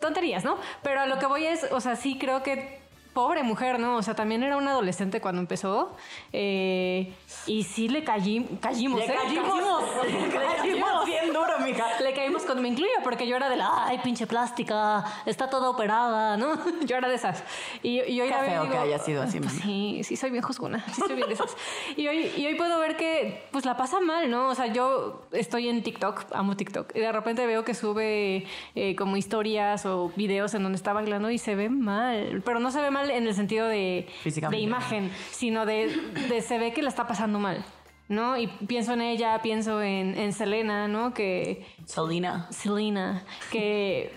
[0.00, 0.56] tonterías, ¿no?
[0.82, 2.82] Pero a lo que voy es, o sea, sí creo que
[3.12, 3.96] pobre mujer, ¿no?
[3.96, 5.94] O sea, también era una adolescente cuando empezó
[6.32, 7.12] eh,
[7.46, 9.18] y sí le caí, caímos, Le ¿eh?
[10.64, 10.72] Le
[11.04, 12.00] bien duro, mija.
[12.00, 12.14] Le
[12.56, 16.58] me incluía, porque yo era de la, ay, pinche plástica, está toda operada, ¿no?
[16.86, 17.42] Yo era de esas.
[17.82, 20.42] Y, y hoy Qué la feo que haya sido así, pues sí, sí soy bien
[20.42, 21.56] juzgona, sí soy bien de esas.
[21.96, 24.48] Y hoy, y hoy puedo ver que, pues la pasa mal, ¿no?
[24.48, 28.96] O sea, yo estoy en TikTok, amo TikTok, y de repente veo que sube eh,
[28.96, 32.42] como historias o videos en donde está bailando y se ve mal.
[32.44, 35.88] Pero no se ve mal en el sentido de, de imagen, sino de,
[36.28, 37.64] de se ve que la está pasando mal.
[38.12, 38.36] ¿No?
[38.36, 41.14] Y pienso en ella, pienso en, en Selena, ¿no?
[41.14, 42.46] Que, Selena.
[42.50, 44.14] Selena, que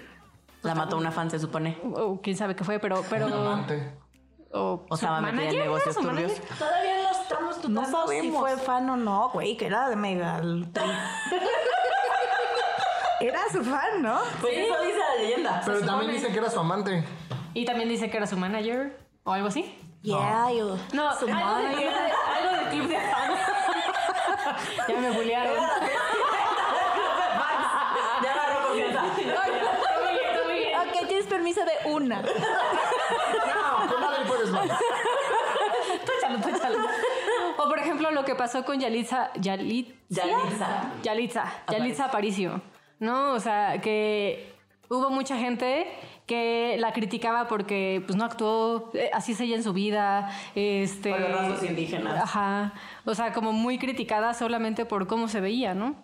[0.64, 1.78] La mató una fan, se supone.
[1.96, 3.94] o quién sabe qué fue, pero pero Amante.
[4.52, 6.34] o, O su estaba metida en negocios Su turbios.
[6.34, 6.58] manager.
[6.58, 8.26] Todavía no estamos dudando No sabemos.
[8.26, 10.42] si fue fan o no, güey, que era de mega.
[13.22, 14.20] era su fan, ¿no?
[14.42, 15.62] Pues eso dice la leyenda.
[15.66, 17.04] Pero también dice que era su amante.
[17.54, 19.74] Y también dice que era su manager o algo así.
[20.02, 20.76] Yeah, yo.
[20.94, 21.92] No, su algo, manager.
[21.94, 22.55] de.
[24.88, 25.56] Ya me bullearon.
[28.24, 29.04] Ya agarró confianza.
[30.82, 32.22] Ok, tienes permiso de una.
[32.22, 34.70] No, con madre puedes más.
[36.48, 36.80] Échalo.
[37.58, 39.32] O por ejemplo, lo que pasó con Yalitza.
[39.36, 40.92] Yalit, Yalitza.
[41.02, 41.54] Yalitza.
[41.72, 42.62] Yalitza Aparicio.
[43.00, 43.34] ¿No?
[43.34, 44.55] O sea, que
[44.90, 45.88] hubo mucha gente
[46.26, 51.12] que la criticaba porque pues no actuó eh, así es ella en su vida este
[51.12, 52.22] Por los rasgos indígenas.
[52.24, 52.74] ajá
[53.06, 55.96] o sea como muy criticada solamente por cómo se veía no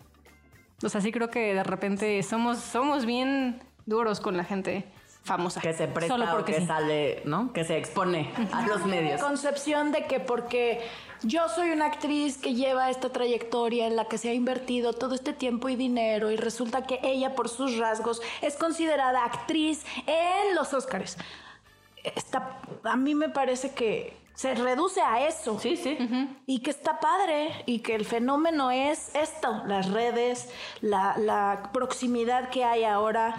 [0.84, 4.86] o sea sí creo que de repente somos somos bien duros con la gente
[5.24, 6.66] famosa Que se presta solo o porque que sí.
[6.66, 7.54] sale, ¿no?
[7.54, 9.22] Que se expone a los medios.
[9.22, 10.82] concepción de que porque
[11.24, 15.16] yo soy una actriz que lleva esta trayectoria en la que se ha invertido todo
[15.16, 20.56] este tiempo y dinero y resulta que ella por sus rasgos es considerada actriz en
[20.56, 21.18] los Óscares.
[22.04, 25.60] Está, a mí me parece que se reduce a eso.
[25.60, 25.98] Sí, sí.
[26.48, 30.50] Y que está padre y que el fenómeno es esto, las redes,
[30.82, 33.36] la, la proximidad que hay ahora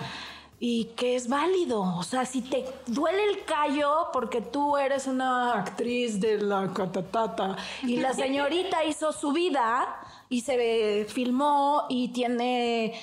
[0.65, 1.83] y que es válido.
[1.83, 7.57] O sea, si te duele el callo porque tú eres una actriz de la catatata
[7.83, 9.89] y la señorita hizo su vida
[10.29, 12.95] y se filmó y tiene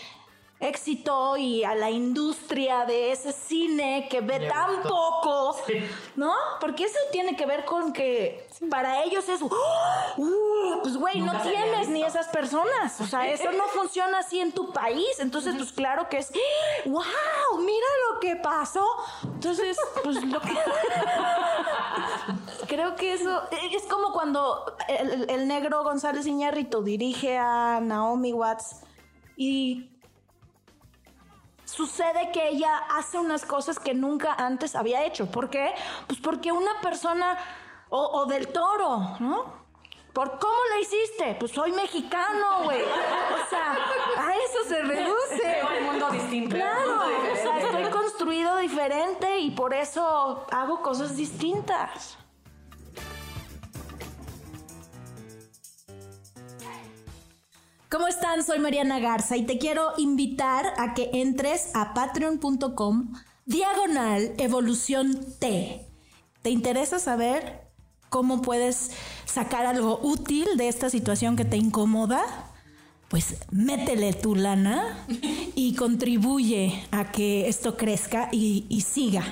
[0.60, 5.56] éxito y a la industria de ese cine que ve tan poco,
[6.18, 6.34] ¿no?
[6.60, 9.50] Porque eso tiene que ver con que para ellos es, ¡uh!
[10.18, 10.82] ¡Uh!
[10.82, 14.74] pues güey, no tienes ni esas personas, o sea, eso no funciona así en tu
[14.74, 16.30] país, entonces pues claro que es,
[16.86, 17.04] wow,
[17.60, 18.86] mira lo que pasó,
[19.24, 20.50] entonces pues lo que...
[22.68, 23.42] Creo que eso
[23.74, 28.82] es como cuando el, el negro González Iñárritu dirige a Naomi Watts
[29.36, 29.90] y
[31.70, 35.32] sucede que ella hace unas cosas que nunca antes había hecho.
[35.32, 35.74] ¿Por qué?
[36.08, 37.38] Pues porque una persona,
[37.90, 39.60] o, o del toro, ¿no?
[40.14, 41.36] ¿Por cómo la hiciste?
[41.40, 42.82] Pues soy mexicano, güey.
[42.82, 43.78] O sea,
[44.18, 45.62] a eso se reduce.
[45.80, 52.19] un mundo distinto Claro, o sea, estoy construido diferente y por eso hago cosas distintas.
[57.90, 58.44] ¿Cómo están?
[58.44, 63.14] Soy Mariana Garza y te quiero invitar a que entres a patreon.com
[63.46, 65.88] diagonal evolución T.
[66.44, 67.68] ¿Te interesa saber
[68.10, 68.92] cómo puedes
[69.26, 72.22] sacar algo útil de esta situación que te incomoda?
[73.08, 75.08] Pues métele tu lana
[75.56, 79.24] y contribuye a que esto crezca y, y siga.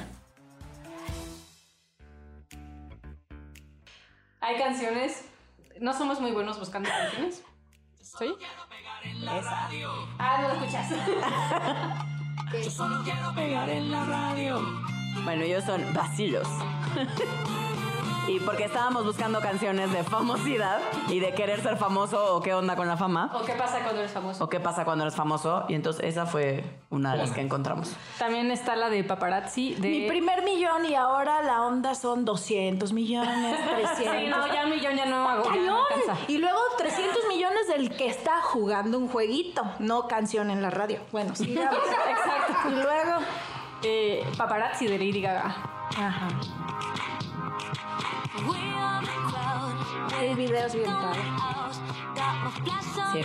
[4.39, 5.24] hay canciones
[5.82, 7.43] no somos muy buenos buscando canciones
[8.18, 8.36] ¿Sí?
[10.18, 10.91] Ah, no lo escuchas.
[15.26, 16.47] Bueno, ellos son vacilos.
[18.28, 22.75] y porque estábamos buscando canciones de famosidad y de querer ser famoso o qué onda
[22.75, 23.32] con la fama.
[23.34, 24.43] ¿O qué pasa cuando eres famoso?
[24.43, 25.65] O qué pasa cuando eres famoso.
[25.69, 27.95] Y entonces esa fue una de las que encontramos.
[28.19, 29.89] También está la de paparazzi de...
[29.89, 33.97] Mi primer millón y ahora la onda son 200 millones, 300.
[33.97, 35.49] Sí, no, ya un millón ya no hago.
[36.28, 40.99] y luego 300 millones del que está jugando un jueguito, no canción en la radio.
[41.11, 41.73] Bueno, sigamos.
[42.09, 42.69] Exacto.
[42.69, 43.19] Y luego.
[43.84, 45.55] Eh, paparazzi de Lady Gaga.
[45.95, 46.28] Ajá.
[50.18, 51.24] Hay videos bien padres.
[53.14, 53.22] Sí.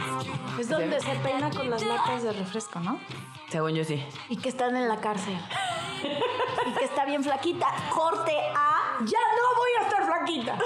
[0.60, 3.00] Es donde se peina con las latas de refresco, ¿no?
[3.48, 4.02] Según yo sí.
[4.28, 5.36] Y que están en la cárcel.
[6.66, 7.66] y que está bien flaquita.
[7.90, 8.98] Corte a.
[9.00, 10.58] ¡Ya no voy a estar flaquita!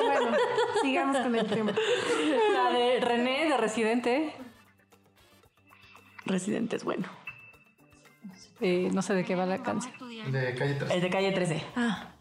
[0.00, 0.36] bueno,
[0.82, 1.72] sigamos con el tema.
[2.52, 4.34] La de René de Residente.
[6.24, 7.08] Residente es bueno.
[8.60, 9.94] Eh, no sé de qué va la canción.
[10.32, 10.90] De calle 3.
[10.90, 11.62] Es de calle 13.
[11.76, 12.15] Ah.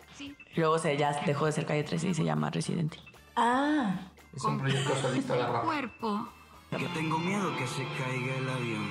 [0.55, 2.97] Luego se ya dejó de ser calle 13 y se llama Residente.
[3.35, 3.95] Ah.
[4.33, 5.63] Es un proyecto solista de rap.
[5.65, 6.27] cuerpo.
[6.77, 8.89] Que tengo miedo que se caiga el avión.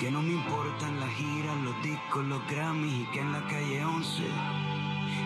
[0.00, 3.84] Que no me importan las giras, los discos, los Grammys y que en la calle
[3.84, 4.22] 11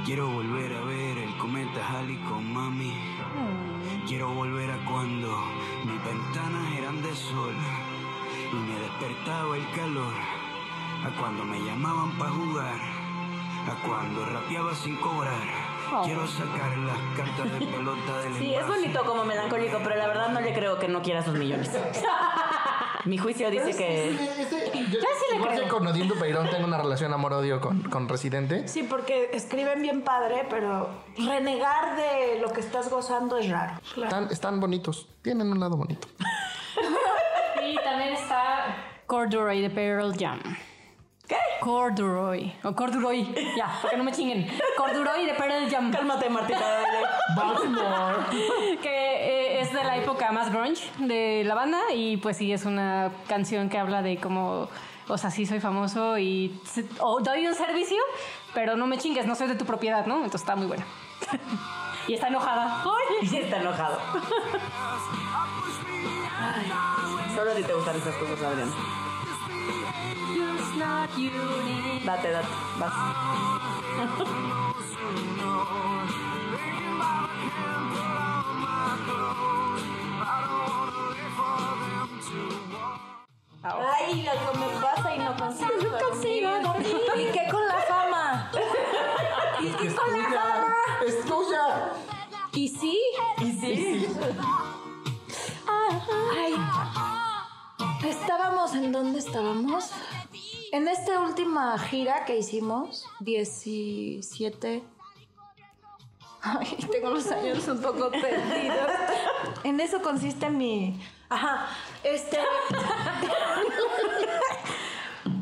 [0.04, 2.92] quiero volver a ver el cometa Halley con mami.
[4.06, 5.36] Quiero volver a cuando
[5.84, 7.54] mis ventanas eran de sol
[8.52, 10.14] y me despertaba el calor.
[11.04, 12.80] A cuando me llamaban para jugar.
[13.68, 15.71] A cuando rapeaba sin cobrar.
[16.04, 20.28] Quiero sacar las cartas de pelota del Sí, es bonito como melancólico, pero la verdad
[20.30, 21.70] no le creo que no quiera sus millones.
[23.04, 24.16] Mi juicio dice que
[24.90, 28.68] Yo, igual que con Odín Dupeirón tengo una relación amor-odio con, con Residente.
[28.68, 30.88] Sí, porque escriben bien padre, pero
[31.18, 33.74] renegar de lo que estás gozando es raro.
[33.96, 35.08] Están, están bonitos.
[35.22, 36.08] Tienen un lado bonito.
[37.64, 38.76] Y también está
[39.06, 40.40] Corduroy de Pearl Jam.
[41.28, 41.36] ¿Qué?
[41.60, 42.52] Corduroy.
[42.64, 43.32] O Corduroy.
[43.56, 44.48] Ya, para que no me chinguen.
[44.76, 45.90] Corduroy de Pearl Jam.
[45.92, 46.82] cálmate Martita.
[47.36, 48.16] Baltimore.
[48.82, 52.64] que eh, es de la época más grunge de la banda y pues sí es
[52.64, 54.68] una canción que habla de cómo
[55.08, 57.98] o sea sí soy famoso y se- o doy un servicio
[58.54, 60.84] pero no me chingues no soy de tu propiedad no entonces está muy buena
[62.08, 62.82] Y está enojada.
[63.22, 63.96] Y sí está enojado.
[66.40, 66.66] Ay,
[67.36, 68.72] solo a ti te gustan esas cosas, Adrián.
[72.04, 72.48] Date, date,
[72.80, 72.92] vas.
[83.64, 86.96] Ay, algo me pasa y no consigo dormir.
[87.16, 88.50] ¿Y qué con la fama?
[89.60, 90.76] ¿Y qué con la fama?
[91.06, 91.92] Es tuya.
[92.52, 92.98] ¿Y sí?
[93.38, 94.06] Y sí.
[95.66, 96.54] Ay.
[98.04, 99.90] Estábamos, ¿en dónde estábamos?
[100.72, 104.82] En esta última gira que hicimos, 17.
[106.42, 108.90] Ay, tengo los años un poco perdidos.
[109.62, 111.00] En eso consiste mi.
[111.28, 111.68] Ajá.
[112.02, 112.40] Este.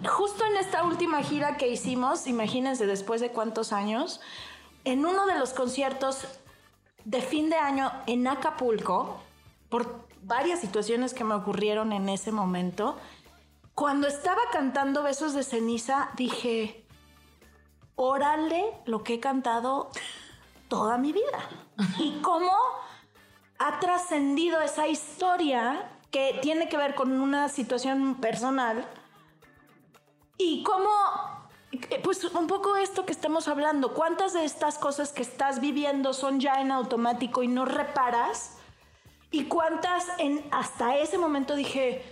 [0.07, 4.21] Justo en esta última gira que hicimos, imagínense después de cuántos años,
[4.85, 6.27] en uno de los conciertos
[7.05, 9.21] de fin de año en Acapulco,
[9.71, 12.99] por varias situaciones que me ocurrieron en ese momento,
[13.75, 16.85] cuando estaba cantando Besos de Ceniza, dije,
[17.97, 19.91] órale lo que he cantado
[20.71, 21.41] toda mi vida.
[21.99, 22.53] Y cómo
[23.59, 28.87] ha trascendido esa historia que tiene que ver con una situación personal
[30.39, 30.89] y cómo,
[31.73, 36.15] eh, pues un poco esto que estamos hablando, cuántas de estas cosas que estás viviendo
[36.15, 38.57] son ya en automático y no reparas,
[39.31, 42.03] y cuántas en hasta ese momento dije,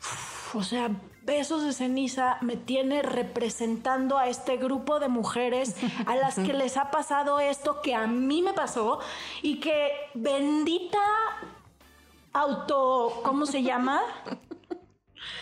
[0.00, 0.90] "Uf, o sea,
[1.24, 5.74] besos de ceniza me tiene representando a este grupo de mujeres
[6.06, 9.00] a las que les ha pasado esto que a mí me pasó
[9.42, 10.98] y que bendita
[12.32, 14.02] auto, ¿cómo se llama?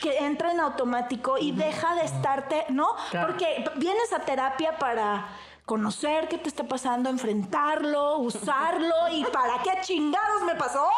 [0.01, 2.89] que entra en automático y deja de estarte, ¿no?
[3.27, 5.27] Porque vienes a terapia para
[5.65, 10.89] conocer qué te está pasando, enfrentarlo, usarlo y para qué chingados me pasó,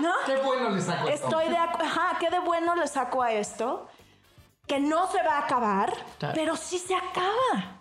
[0.00, 0.12] ¿no?
[0.26, 1.26] Qué bueno le saco esto.
[1.26, 3.86] Estoy de acu- ajá, qué de bueno le saco a esto,
[4.66, 6.34] que no se va a acabar, Claro.
[6.34, 7.78] pero sí se acaba.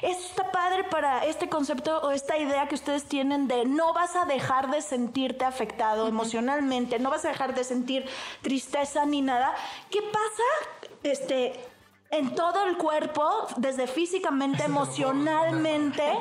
[0.00, 4.14] Eso está padre para este concepto o esta idea que ustedes tienen de no vas
[4.14, 8.08] a dejar de sentirte afectado emocionalmente, no vas a dejar de sentir
[8.42, 9.52] tristeza ni nada.
[9.90, 10.88] ¿Qué pasa?
[11.02, 11.68] Este
[12.10, 16.12] en todo el cuerpo, desde físicamente, emocionalmente,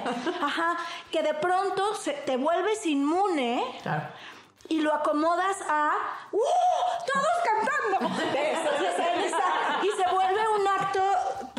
[0.42, 0.78] ajá,
[1.12, 4.08] que de pronto se, te vuelves inmune Claro.
[4.70, 5.92] y lo acomodas a
[6.32, 6.40] ¡Uh!
[7.14, 8.16] ¡Todos cantando!
[8.32, 9.38] Besos de ceniza.
[9.84, 11.04] Y se vuelve un acto,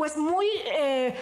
[0.03, 1.14] pues muy eh,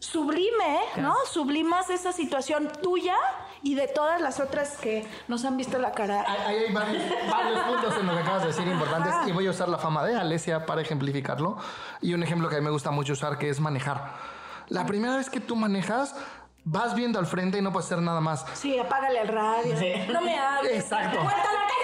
[0.00, 1.14] sublime, ¿no?
[1.30, 3.14] Sublimas esa situación tuya
[3.62, 6.24] y de todas las otras que nos han visto la cara.
[6.26, 9.50] Ahí hay varios, varios puntos en lo que acabas de decir importantes y voy a
[9.50, 11.56] usar la fama de Alesia para ejemplificarlo.
[12.00, 14.12] Y un ejemplo que a mí me gusta mucho usar que es manejar.
[14.66, 16.16] La primera vez que tú manejas,
[16.64, 18.44] vas viendo al frente y no puedes hacer nada más.
[18.54, 19.72] Sí, apágale el radio.
[20.12, 20.82] No me hables.
[20.82, 21.20] Exacto.
[21.20, 21.78] Cállate.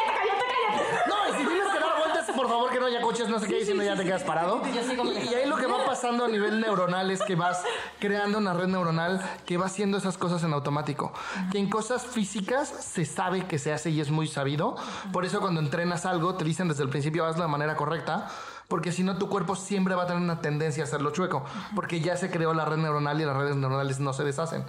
[1.07, 3.47] No, y si tienes que dar vueltas, por favor que no haya coches, no sé
[3.47, 4.61] qué, y si no ya te quedas parado.
[4.66, 7.64] Y, y ahí lo que va pasando a nivel neuronal es que vas
[7.99, 11.11] creando una red neuronal que va haciendo esas cosas en automático.
[11.51, 14.76] Que en cosas físicas se sabe que se hace y es muy sabido.
[15.11, 18.28] Por eso cuando entrenas algo te dicen desde el principio hazlo de manera correcta.
[18.68, 21.47] Porque si no, tu cuerpo siempre va a tener una tendencia a hacerlo chueco.
[21.74, 24.64] Porque ya se creó la red neuronal y las redes neuronales no se deshacen.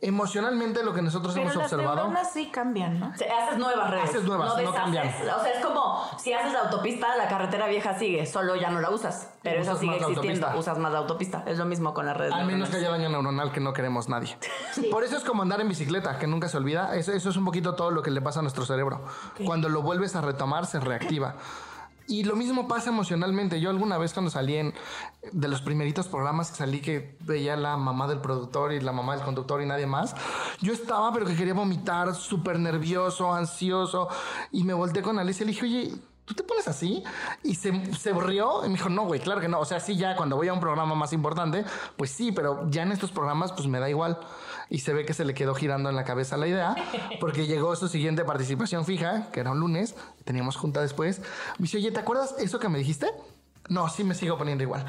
[0.00, 1.96] Emocionalmente, lo que nosotros Pero hemos las observado.
[1.96, 3.08] neuronas sí cambian, ¿no?
[3.08, 4.10] O sea, haces nuevas redes.
[4.10, 4.80] Haces nuevas, no deshaces.
[4.80, 5.06] cambian.
[5.08, 8.80] O sea, es como si haces la autopista, la carretera vieja sigue, solo ya no
[8.80, 9.30] la usas.
[9.42, 10.48] Pero Usas esa sigue existiendo.
[10.58, 11.44] Usas más la autopista.
[11.46, 12.32] Es lo mismo con las redes.
[12.32, 14.36] Al menos que haya daño neuronal que no queremos nadie.
[14.90, 16.94] Por eso es como andar en bicicleta, que nunca se olvida.
[16.94, 19.00] Eso, eso es un poquito todo lo que le pasa a nuestro cerebro.
[19.44, 21.34] Cuando lo vuelves a retomar, se reactiva.
[22.08, 23.60] Y lo mismo pasa emocionalmente.
[23.60, 24.74] Yo alguna vez cuando salí en
[25.32, 29.16] de los primeritos programas que salí que veía la mamá del productor y la mamá
[29.16, 30.14] del conductor y nadie más,
[30.60, 34.08] yo estaba pero que quería vomitar, súper nervioso, ansioso
[34.52, 35.92] y me volteé con Alicia y le dije, oye,
[36.26, 37.02] ¿tú te pones así?
[37.42, 39.60] Y se, se rió y me dijo, no, güey, claro que no.
[39.60, 41.64] O sea, sí, ya cuando voy a un programa más importante,
[41.96, 44.18] pues sí, pero ya en estos programas, pues me da igual.
[44.68, 46.74] Y se ve que se le quedó girando en la cabeza la idea,
[47.20, 51.20] porque llegó su siguiente participación fija, que era un lunes, teníamos junta después.
[51.58, 53.06] Me dice, oye, ¿te acuerdas eso que me dijiste?
[53.68, 54.84] No, sí me sigo poniendo igual.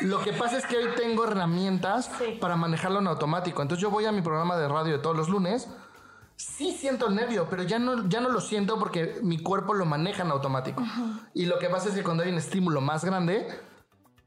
[0.00, 2.10] Lo que pasa es que hoy tengo herramientas
[2.40, 3.60] para manejarlo en automático.
[3.60, 5.68] Entonces yo voy a mi programa de radio de todos los lunes
[6.36, 9.86] sí siento el nervio, pero ya no, ya no lo siento porque mi cuerpo lo
[9.86, 10.82] maneja en automático.
[11.32, 13.48] Y lo que pasa es que cuando hay un estímulo más grande,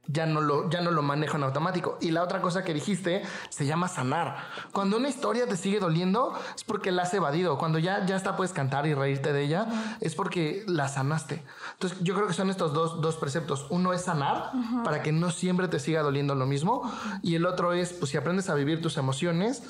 [0.08, 1.98] ya no, lo, ya no lo manejo en automático.
[2.00, 4.38] Y la otra cosa que dijiste se llama sanar.
[4.72, 7.58] Cuando una historia te sigue doliendo, es porque la has evadido.
[7.58, 9.68] Cuando ya, ya está puedes cantar y reírte de ella,
[10.00, 11.44] es porque la sanaste.
[11.74, 13.68] Entonces, yo creo que son estos dos, dos preceptos.
[13.70, 14.52] Uno es sanar
[14.84, 16.90] para que no siempre te siga doliendo lo mismo.
[17.22, 19.64] Y el otro es, pues si aprendes a vivir tus emociones,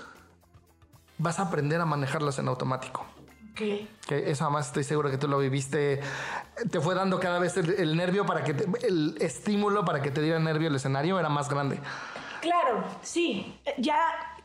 [1.17, 3.05] vas a aprender a manejarlas en automático.
[3.55, 3.87] ¿Qué?
[4.07, 5.99] Que eso además estoy seguro que tú lo viviste.
[6.69, 10.11] Te fue dando cada vez el, el nervio para que te- el estímulo para que
[10.11, 11.79] te diera nervio el escenario era más grande.
[12.41, 13.97] Claro, sí, ya.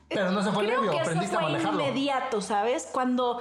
[0.09, 1.81] Pero no se fue el creo nervio, que eso aprendiste a fue manejarlo.
[1.83, 2.89] inmediato, ¿sabes?
[2.91, 3.41] Cuando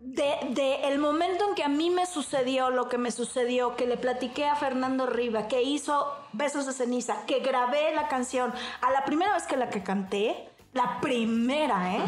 [0.00, 3.84] de, de el momento en que a mí me sucedió lo que me sucedió, que
[3.86, 8.90] le platiqué a Fernando Riva, que hizo Besos de ceniza, que grabé la canción, a
[8.92, 12.02] la primera vez que la que canté, la primera, ¿eh?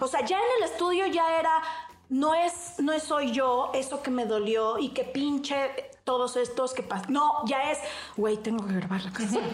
[0.00, 1.62] O sea, ya en el estudio ya era
[2.08, 5.56] no es no soy yo eso que me dolió y que pinche
[6.04, 7.12] todos estos que pasan.
[7.12, 7.78] No, ya es,
[8.16, 9.44] güey, tengo que grabar la canción.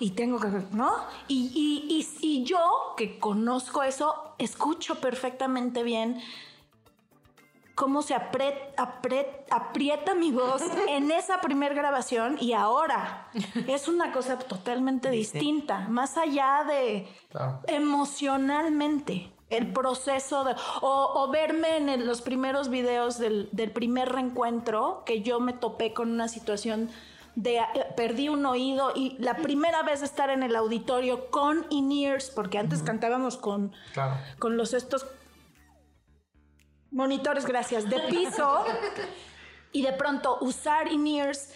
[0.00, 0.92] y tengo que, ¿no?
[1.28, 6.20] Y, y, y, y yo, que conozco eso, escucho perfectamente bien
[7.74, 13.28] cómo se apret- apret- aprieta mi voz en esa primer grabación y ahora.
[13.66, 17.60] Es una cosa totalmente distinta, más allá de Claro.
[17.66, 19.30] emocionalmente.
[19.50, 20.54] El proceso de.
[20.80, 25.52] O, o verme en el- los primeros videos del, del primer reencuentro, que yo me
[25.52, 26.90] topé con una situación
[27.36, 27.58] de.
[27.58, 27.64] eh,
[27.96, 32.82] perdí un oído y la primera vez estar en el auditorio con in-ears, porque antes
[32.82, 34.16] cantábamos con, Claro.
[34.38, 35.06] con los estos
[36.94, 38.64] monitores, gracias, de piso
[39.72, 41.50] y de pronto usar in-ears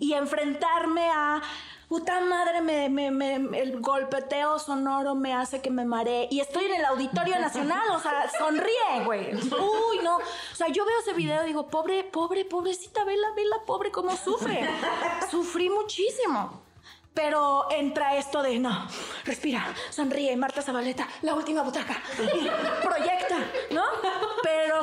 [0.00, 1.40] y enfrentarme a
[1.88, 6.64] puta madre, me, me- me- el golpeteo sonoro me hace que me maree y estoy
[6.64, 9.34] en el Auditorio Nacional, o sea, sonríe, güey.
[9.34, 10.16] Uy, no.
[10.16, 14.16] O sea, yo veo ese video y digo, pobre, pobre, pobrecita, vela, vela, pobre, cómo
[14.16, 14.66] sufre.
[15.30, 16.62] Sufrí muchísimo.
[17.14, 18.88] Pero entra esto de no,
[19.26, 22.02] respira, sonríe, Marta Zabaleta, la última butaca,
[22.82, 23.36] proyecta,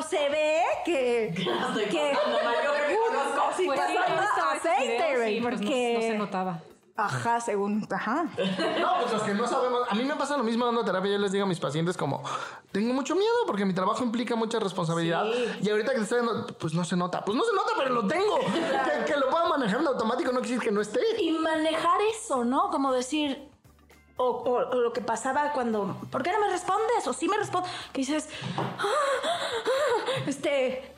[0.02, 1.28] se ve que.
[1.28, 3.42] estoy que conozco.
[3.56, 5.94] sí, Pues sí, aceite, güey, pues, no- porque.
[5.94, 6.58] no se notaba.
[6.96, 7.86] Ajá, según.
[7.90, 8.24] Ajá.
[8.24, 9.80] No, pues los que no sabemos.
[9.88, 11.12] A mí me pasa lo mismo dando terapia.
[11.12, 12.22] Yo les digo a mis pacientes como,
[12.72, 15.24] tengo mucho miedo porque mi trabajo implica mucha responsabilidad.
[15.62, 17.24] Y ahorita que te estoy dando, pues no se nota.
[17.24, 18.38] Pues no se nota, pero lo tengo.
[18.40, 21.00] Que, que lo pueda manejar en automático no quiere decir que no esté.
[21.22, 22.68] Y manejar eso, ¿no?
[22.70, 23.48] Como decir.
[24.22, 25.96] O, o- o lo que pasaba cuando.
[26.12, 27.06] ¿Por qué no me respondes?
[27.06, 27.70] O sí me respondes.
[27.92, 28.28] Que dices.
[28.58, 30.94] "Ah, ah", Este.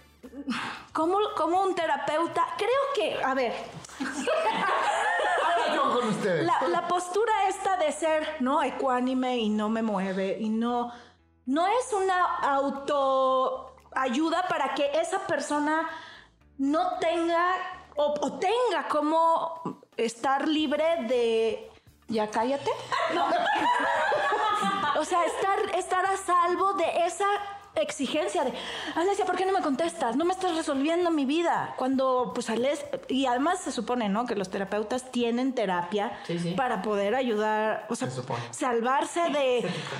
[0.92, 2.44] Como, como un terapeuta.
[2.58, 3.22] Creo que.
[3.22, 3.54] A ver.
[5.94, 6.44] Con ustedes.
[6.46, 8.62] La, la postura esta de ser, ¿no?
[8.62, 10.92] Ecuánime y no me mueve y no.
[11.46, 15.88] No es una autoayuda para que esa persona
[16.58, 17.56] no tenga
[17.96, 21.68] o, o tenga como estar libre de.
[22.12, 22.70] Ya cállate.
[24.94, 27.26] O sea, estar, estar a salvo de esa
[27.74, 28.52] exigencia de,
[28.94, 30.16] Alesia, ¿por qué no me contestas?
[30.16, 31.74] No me estás resolviendo mi vida.
[31.78, 34.26] Cuando, pues, Ales, y además se supone, ¿no?
[34.26, 36.52] Que los terapeutas tienen terapia Sí, sí.
[36.52, 39.30] para poder ayudar, o sea, Se salvarse de,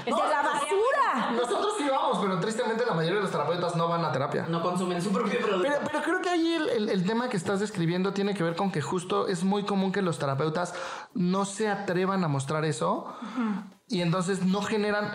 [0.05, 1.31] de la basura.
[1.33, 4.47] Nosotros sí vamos, pero tristemente la mayoría de los terapeutas no van a terapia.
[4.49, 5.63] No consumen su propio producto.
[5.69, 8.55] Pero, pero creo que ahí el, el- el tema que estás describiendo tiene que ver
[8.57, 10.75] con que justo es muy común que los terapeutas
[11.15, 13.15] no se atrevan a mostrar eso
[13.89, 15.13] y entonces no generan...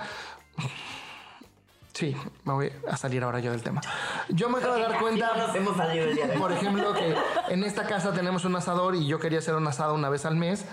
[1.97, 3.81] Sí, me voy a salir ahora yo del tema.
[4.29, 5.35] Yo me acabo de dar cuenta...
[5.35, 6.37] Nos hemos salido de.
[6.37, 7.15] Por ejemplo, que
[7.49, 10.35] en esta casa tenemos un asador y yo quería hacer un asado una vez al
[10.35, 10.65] mes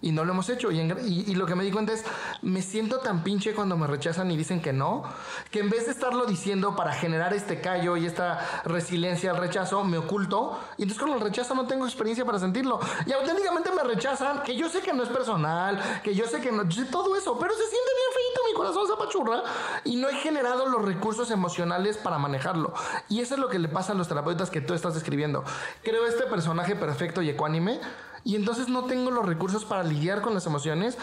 [0.00, 0.70] y no lo hemos hecho.
[0.70, 2.04] Y, en y- y lo que me di cuenta es,
[2.42, 5.02] me siento tan pinche cuando me rechazan y dicen que no,
[5.50, 9.84] que en vez de estarlo diciendo para generar este callo y esta resiliencia al rechazo,
[9.84, 10.58] me oculto.
[10.76, 12.78] Y entonces con el rechazo no tengo experiencia para sentirlo.
[13.06, 16.52] Y auténticamente me rechazan, que yo sé que no es personal, que yo sé que
[16.52, 19.42] no, yo sé todo eso, pero se siente bien feito, mi corazón se apachurra
[19.84, 22.72] y no he generado los recursos emocionales para manejarlo.
[23.08, 25.44] Y eso es lo que le pasa a los terapeutas que tú estás describiendo.
[25.82, 27.80] Creo este personaje perfecto y ecuánime
[28.24, 30.98] y entonces no tengo los recursos para lidiar con las emociones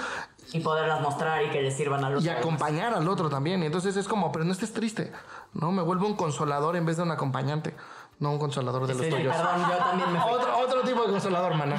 [0.53, 3.63] Y poderlas mostrar y que les sirvan a los y acompañar al otro también.
[3.63, 5.11] Y entonces es como, pero no estés triste,
[5.53, 5.72] ¿no?
[5.72, 7.76] Me vuelvo un consolador en vez de un acompañante,
[8.20, 9.36] no un consolador de los Sí, tuyos.
[9.36, 10.32] perdón, yo también me fui.
[10.32, 11.78] Otro, otro tipo de consolador, mana.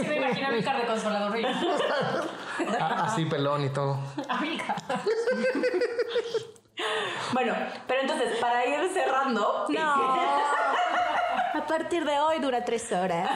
[0.00, 1.36] Sí, me imagino a Milcar de consolador.
[2.80, 3.98] A- Así pelón y todo.
[7.32, 7.54] Bueno,
[7.86, 9.64] pero entonces, para ir cerrando.
[9.68, 9.94] No.
[11.54, 13.28] A partir de hoy dura tres horas.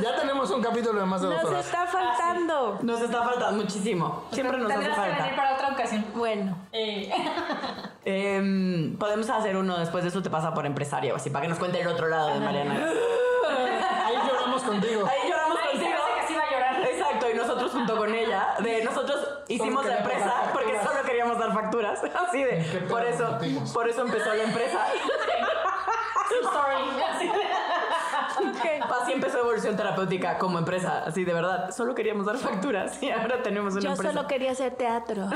[0.00, 1.66] Ya tenemos un capítulo de más de dos Nos horas.
[1.66, 2.78] está faltando.
[2.82, 4.24] Nos está faltando muchísimo.
[4.32, 5.36] Siempre nos hace Tendrás que venir falta.
[5.36, 6.04] para otra ocasión.
[6.14, 6.56] Bueno.
[6.72, 7.10] Eh,
[8.06, 11.58] Em, podemos hacer uno después de eso te pasa por empresario, así para que nos
[11.58, 12.74] cuente el otro lado de Mariana.
[14.06, 15.06] Ahí lloramos contigo.
[15.06, 15.98] Ahí lloramos Ay, se contigo.
[16.02, 16.88] hace que sí va a llorar.
[16.88, 20.92] Exacto, y nosotros junto con ella, de nosotros hicimos la queríamos empresa porque facturas.
[20.94, 23.38] solo queríamos dar facturas, así de, ¿Qué por eso,
[23.74, 24.86] por eso empezó la empresa.
[26.30, 26.50] True
[28.40, 28.80] story.
[29.02, 29.12] Así.
[29.20, 33.74] Empezó Evolución Terapéutica como empresa, así de verdad, solo queríamos dar facturas y ahora tenemos
[33.74, 34.12] una Yo empresa.
[34.12, 35.28] solo quería hacer teatro.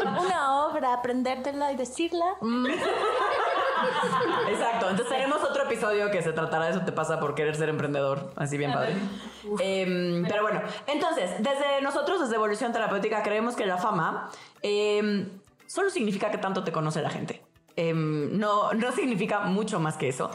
[0.00, 2.36] una obra, aprendértela y decirla.
[4.48, 4.90] Exacto.
[4.90, 8.30] Entonces tenemos otro episodio que se tratará de eso te pasa por querer ser emprendedor.
[8.36, 8.94] Así bien padre.
[9.60, 14.30] Em, pero bueno, entonces, desde nosotros, desde Evolución Terapéutica, creemos que la fama
[14.62, 15.28] em,
[15.66, 17.42] solo significa que tanto te conoce la gente.
[17.76, 20.30] Em, no, no significa mucho más que eso.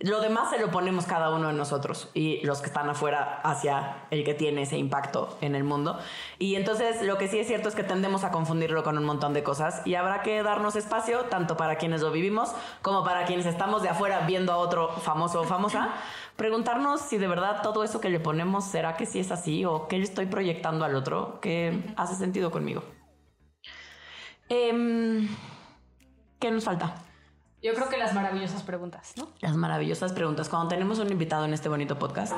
[0.00, 4.06] Lo demás se lo ponemos cada uno de nosotros y los que están afuera hacia
[4.10, 5.98] el que tiene ese impacto en el mundo.
[6.38, 9.32] Y entonces lo que sí es cierto es que tendemos a confundirlo con un montón
[9.32, 13.46] de cosas y habrá que darnos espacio tanto para quienes lo vivimos como para quienes
[13.46, 15.90] estamos de afuera viendo a otro famoso o famosa,
[16.36, 19.86] preguntarnos si de verdad todo eso que le ponemos será que sí es así o
[19.88, 22.82] qué le estoy proyectando al otro que hace sentido conmigo.
[24.48, 25.28] Em,
[26.38, 27.03] ¿Qué nos falta?
[27.64, 29.30] Yo creo que las maravillosas preguntas, ¿no?
[29.40, 30.50] Las maravillosas preguntas.
[30.50, 32.34] Cuando tenemos un invitado en este bonito podcast,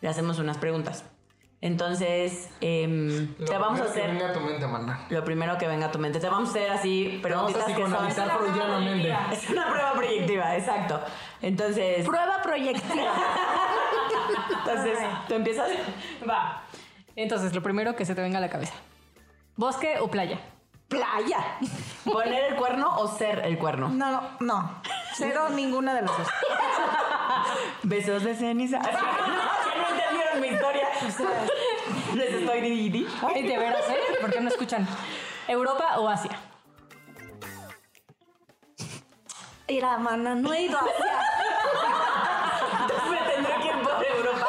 [0.00, 1.04] le hacemos unas preguntas.
[1.60, 5.06] Entonces, em, Lo te vamos a primero que hacer venga a tu mente, mana.
[5.10, 6.20] lo primero que venga a tu mente.
[6.20, 7.84] Te vamos a hacer así preguntitas a que son...
[7.84, 9.14] psicoanalizar freudianamente.
[9.32, 11.00] Es una prueba proyectiva, exacto.
[11.42, 13.12] Entonces, Prueba proyectiva.
[14.58, 14.98] entonces
[15.28, 15.68] tú empiezas.
[16.26, 16.62] Va.
[17.14, 18.72] Entonces, lo primero que se te venga a la cabeza.
[19.54, 20.40] ¿Bosque o playa?
[20.92, 21.58] Playa.
[22.04, 23.88] ¿Poner el cuerno o ser el cuerno?
[23.88, 24.82] No, no, no.
[25.14, 26.28] Cero ninguna de las dos.
[27.82, 28.78] Besos de ceniza.
[28.78, 30.88] no, no entendieron mi historia.
[32.14, 34.18] Les estoy di Ay, de veras, ¿eh?
[34.20, 34.86] ¿Por qué no escuchan?
[35.48, 36.38] ¿Europa o Asia?
[39.66, 40.92] Mira, mana, no he ido hacia.
[43.10, 44.46] Me tendré que ir por Europa.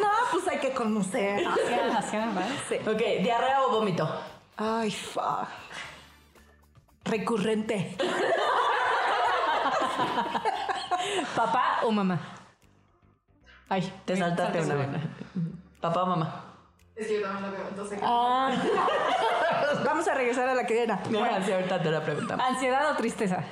[0.00, 1.46] No, pues hay que conocer.
[1.46, 2.42] Asia, Asia, ¿va?
[2.70, 2.76] Sí.
[2.88, 4.08] Ok, diarrea o vómito.
[4.64, 5.48] Ay, fuck.
[7.04, 7.96] Recurrente.
[11.34, 12.20] ¿Papá o mamá?
[13.68, 14.88] Ay, Te me saltaste una vez.
[15.80, 16.44] Papá o mamá.
[18.02, 18.52] Ah.
[19.84, 21.02] Vamos a regresar a la que era.
[21.10, 22.46] Bueno, sí, ahorita te la preguntamos.
[22.46, 23.42] ¿Ansiedad o tristeza?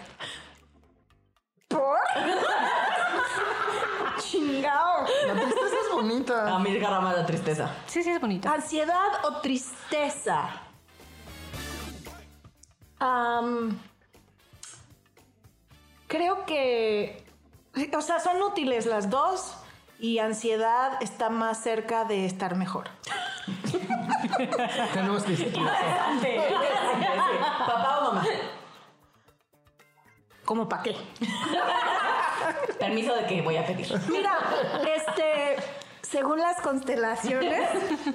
[1.66, 1.98] ¿Por?
[4.20, 5.06] Chingao.
[5.26, 6.54] La tristeza es bonita.
[6.54, 7.68] A mí garrama la tristeza.
[7.86, 8.48] Sí, sí, es bonito.
[8.48, 10.69] ¿Ansiedad o tristeza?
[16.06, 17.24] Creo que.
[17.96, 19.54] O sea, son útiles las dos
[19.98, 22.88] y ansiedad está más cerca de estar mejor.
[24.92, 25.36] Tenemos que
[27.66, 28.24] Papá o mamá.
[30.44, 30.96] ¿Cómo para qué?
[32.78, 33.88] Permiso de que voy a pedir.
[34.08, 34.32] Mira,
[34.96, 35.56] este.
[36.02, 37.70] Según las constelaciones,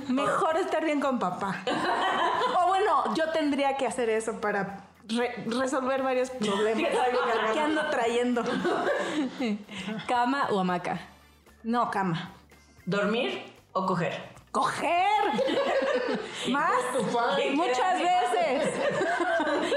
[0.10, 1.64] mejor estar bien con papá.
[3.04, 6.92] Bueno, yo tendría que hacer eso para re- resolver varios problemas
[7.54, 8.44] que ando trayendo.
[10.08, 11.00] ¿Cama o hamaca?
[11.64, 12.32] No, cama.
[12.86, 13.44] ¿Dormir
[13.74, 14.36] o coger?
[14.52, 14.94] ¡Coger!
[16.50, 16.72] ¿Más?
[17.54, 18.74] Muchas veces.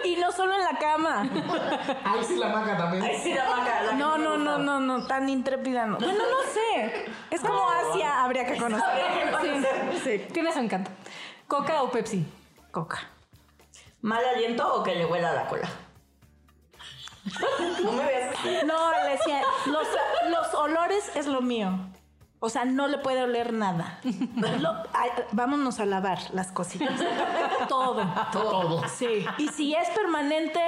[0.04, 1.22] Y no solo en la cama.
[2.04, 3.02] Ahí sí la maca también.
[3.02, 3.82] Ay, sí, la vaca.
[3.86, 5.96] la No, no, no, no, no, tan intrépida no.
[5.98, 7.06] Bueno, no sé.
[7.30, 8.84] Es como Asia, habría que conocer.
[9.42, 10.26] Sí, sí.
[10.32, 10.90] Tiene su encanto.
[11.48, 12.24] ¿Coca o Pepsi?
[12.78, 13.00] Coca.
[14.02, 15.68] ¿Mal aliento o que le huela la cola?
[17.82, 18.56] No me veas así.
[18.64, 19.86] No, le decía, los,
[20.30, 21.76] los olores es lo mío.
[22.38, 23.98] O sea, no le puede oler nada.
[24.60, 27.00] Lo- ay, vámonos a lavar las cositas.
[27.68, 28.06] Todo.
[28.32, 28.86] Todo.
[28.88, 29.26] Sí.
[29.38, 30.62] Y si es permanente,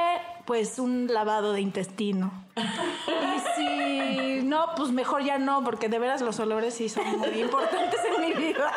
[0.47, 2.33] pues un lavado de intestino.
[2.57, 7.41] Y si no, pues mejor ya no, porque de veras los olores sí son muy
[7.41, 8.73] importantes en mi vida.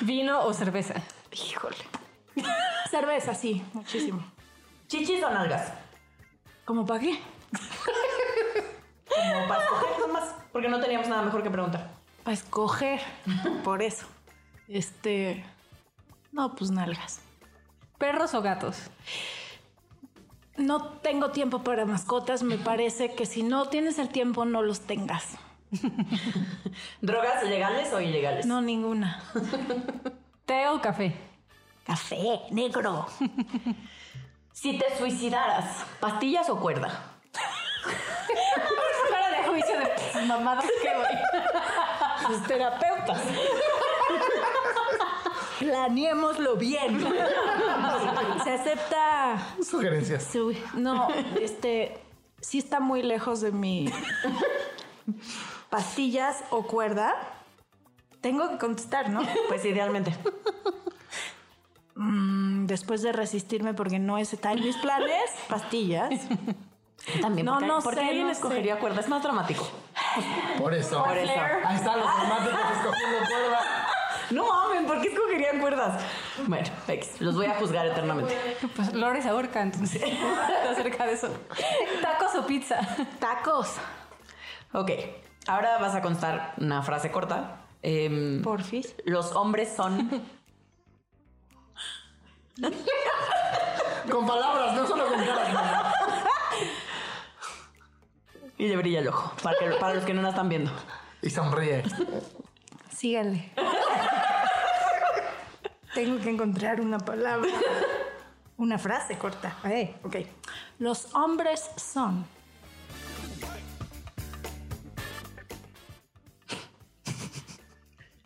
[0.00, 0.94] ¿Vino o cerveza?
[1.32, 1.76] Híjole.
[2.90, 4.22] Cerveza, sí, muchísimo.
[4.88, 5.72] ¿Chichis o nalgas?
[6.64, 7.18] ¿Cómo para qué?
[9.08, 10.34] Como para escoger nomás.
[10.52, 11.90] Porque no teníamos nada mejor que preguntar.
[12.22, 13.00] Para escoger.
[13.64, 14.06] Por eso.
[14.68, 15.44] Este.
[16.30, 17.20] No, pues nalgas.
[17.98, 18.76] ¿Perros o gatos?
[20.56, 22.42] No tengo tiempo para mascotas.
[22.42, 25.36] Me parece que si no tienes el tiempo, no los tengas.
[27.00, 28.46] ¿Drogas legales o ilegales?
[28.46, 29.22] No, ninguna.
[30.46, 31.14] ¿Té o café?
[31.86, 33.06] Café, negro.
[34.54, 35.64] Si te suicidaras,
[35.98, 37.14] ¿pastillas o cuerda?
[39.10, 42.32] Cara de juicio de mamadas que voy.
[42.36, 43.22] Los terapeutas.
[45.58, 47.00] Planeémoslo bien.
[48.44, 49.38] Se acepta.
[49.68, 50.24] Sugerencias.
[50.24, 51.08] su- No,
[51.40, 51.98] este.
[52.42, 53.90] Sí está muy lejos de mi.
[55.70, 57.14] Pastillas o cuerda.
[58.22, 59.20] Tengo que contestar, ¿no?
[59.48, 60.16] Pues idealmente.
[61.94, 66.08] Mm, Después de resistirme porque no está en mis planes, pastillas.
[67.20, 67.44] También.
[67.44, 69.00] No, porque, no porque sé, alguien no escogería cuerda.
[69.00, 69.68] Es más dramático.
[70.58, 71.04] Por eso.
[71.04, 71.32] Por eso.
[71.64, 73.88] Ahí están los románticos escogiendo cuerda.
[74.30, 76.02] No mamen, ¿por qué escogerían cuerdas?
[76.46, 78.34] Bueno, X, los voy a juzgar eternamente.
[78.74, 80.00] Pues Lore se ahorca, entonces.
[80.02, 81.28] Está cerca de eso.
[82.00, 82.78] ¿Tacos o pizza?
[83.18, 83.74] Tacos.
[84.72, 84.90] Ok,
[85.48, 87.56] ahora vas a constar una frase corta.
[87.82, 88.94] Em, Porfis.
[89.04, 90.08] los hombres son.
[94.10, 95.94] Con palabras, no solo con caras.
[98.58, 100.70] Y le brilla el ojo, para, que- para los que no la están viendo.
[101.20, 101.82] Y sonríe.
[102.94, 103.50] Síganle.
[105.94, 107.50] Tengo que encontrar una palabra.
[108.58, 109.56] Una frase corta.
[109.64, 110.16] Eh, ok.
[110.78, 112.24] Los hombres son.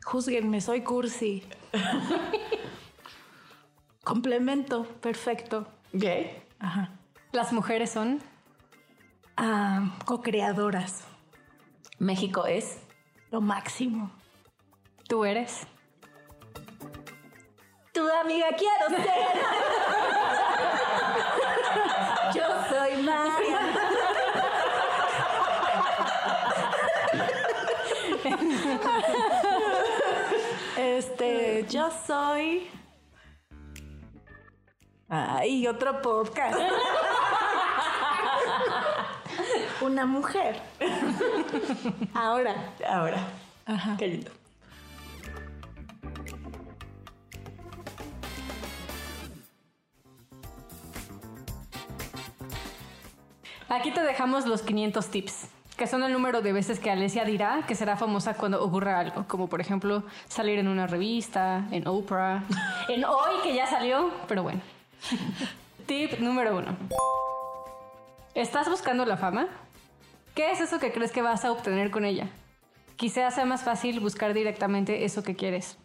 [0.07, 1.43] Júzguenme, soy cursi.
[4.05, 5.67] Complemento, perfecto.
[5.93, 6.05] Ok.
[6.61, 6.91] Ajá.
[7.33, 8.23] Las mujeres son.
[9.37, 11.03] Ah, co-creadoras.
[11.99, 12.79] México es.
[13.33, 14.13] Lo máximo.
[15.09, 15.67] Tú eres.
[17.93, 19.09] Tu amiga quiero ser.
[22.33, 23.61] Yo soy María.
[30.77, 32.68] Este, yo soy.
[35.09, 36.59] Ay, otro podcast.
[39.81, 40.61] Una mujer.
[42.14, 42.74] Ahora.
[42.87, 43.27] Ahora.
[43.99, 44.31] Qué lindo.
[53.68, 57.64] Aquí te dejamos los 500 tips, que son el número de veces que Alesia dirá
[57.66, 62.43] que será famosa cuando ocurra algo, como por ejemplo salir en una revista, en Oprah,
[62.89, 64.61] en Hoy que ya salió, pero bueno.
[65.87, 66.77] Tip número uno.
[68.35, 69.49] ¿Estás buscando la fama?
[70.35, 72.29] ¿Qué es eso que crees que vas a obtener con ella?
[72.97, 75.79] Quizá sea más fácil buscar directamente eso que quieres.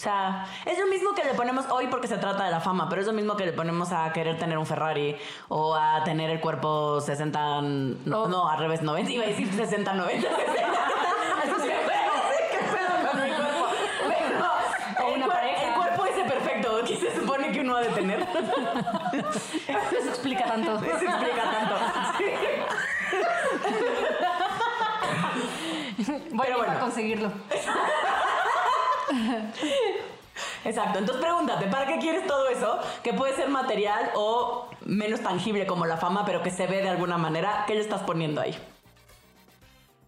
[0.00, 2.88] O sea, es lo mismo que le ponemos hoy porque se trata de la fama,
[2.88, 5.14] pero es lo mismo que le ponemos a querer tener un Ferrari
[5.48, 9.52] o a tener el cuerpo 60, no, O- no al revés, 90, iba a decir
[9.52, 10.54] 60, 90, 60.
[11.44, 12.14] Eso sí, qué pedo,
[12.50, 13.66] qué pedo con mi cuerpo.
[14.08, 15.66] Pero O el una cuer- pareja.
[15.68, 18.20] El cuerpo ese perfecto que se supone que uno ha de tener.
[19.68, 20.76] Eso explica tanto.
[20.82, 21.74] Eso explica tanto.
[26.32, 26.80] Voy Pero a bueno.
[26.80, 27.30] conseguirlo.
[30.64, 32.78] Exacto, entonces pregúntate, ¿para qué quieres todo eso?
[33.02, 36.88] Que puede ser material o menos tangible como la fama, pero que se ve de
[36.88, 37.64] alguna manera.
[37.66, 38.56] ¿Qué le estás poniendo ahí?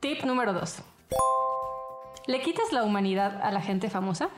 [0.01, 0.83] Tip número 2.
[2.27, 4.29] ¿Le quitas la humanidad a la gente famosa?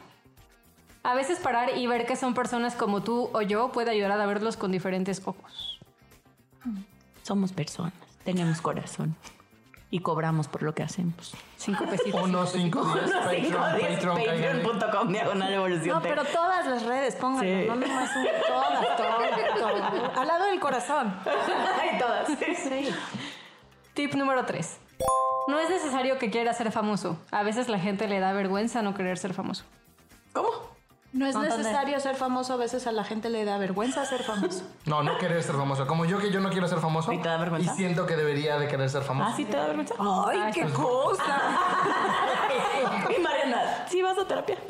[1.03, 4.27] A veces parar y ver que son personas como tú o yo puede ayudar a
[4.27, 5.79] verlos con diferentes ojos.
[7.23, 7.93] Somos personas,
[8.25, 9.15] tenemos corazón
[9.95, 11.37] y cobramos por lo que hacemos.
[11.57, 12.21] Cinco pesitos.
[12.21, 13.13] Uno, cinco, diez.
[13.13, 14.17] Patreon, Patreon.
[14.17, 15.95] Patreon.com diagonal evolución.
[15.95, 17.69] No, pero todas las redes, pónganlo, Sí.
[17.69, 20.19] no nomás un, todas, todas, todas.
[20.19, 21.15] Al lado del corazón.
[21.81, 22.27] Hay todas.
[22.27, 22.93] Sí.
[23.95, 24.79] Tip número 3.
[25.47, 27.17] No es necesario que quiera ser famoso.
[27.31, 29.63] A veces la gente le da vergüenza no querer ser famoso.
[30.33, 30.49] ¿Cómo?
[31.15, 34.25] No es No, necesario ser famoso, a veces a la gente le da vergüenza ser
[34.25, 34.65] famoso.
[34.85, 35.87] No, no querer ser famoso.
[35.87, 37.13] Como yo que yo no quiero ser famoso.
[37.13, 37.73] ¿Y te da vergüenza?
[37.73, 39.31] Y siento que debería de querer ser famoso.
[39.33, 39.95] ¿Ah, sí te da vergüenza?
[39.99, 41.23] ¡Ay, qué cosa!
[43.17, 44.57] Y Mariana, ¿sí vas a terapia?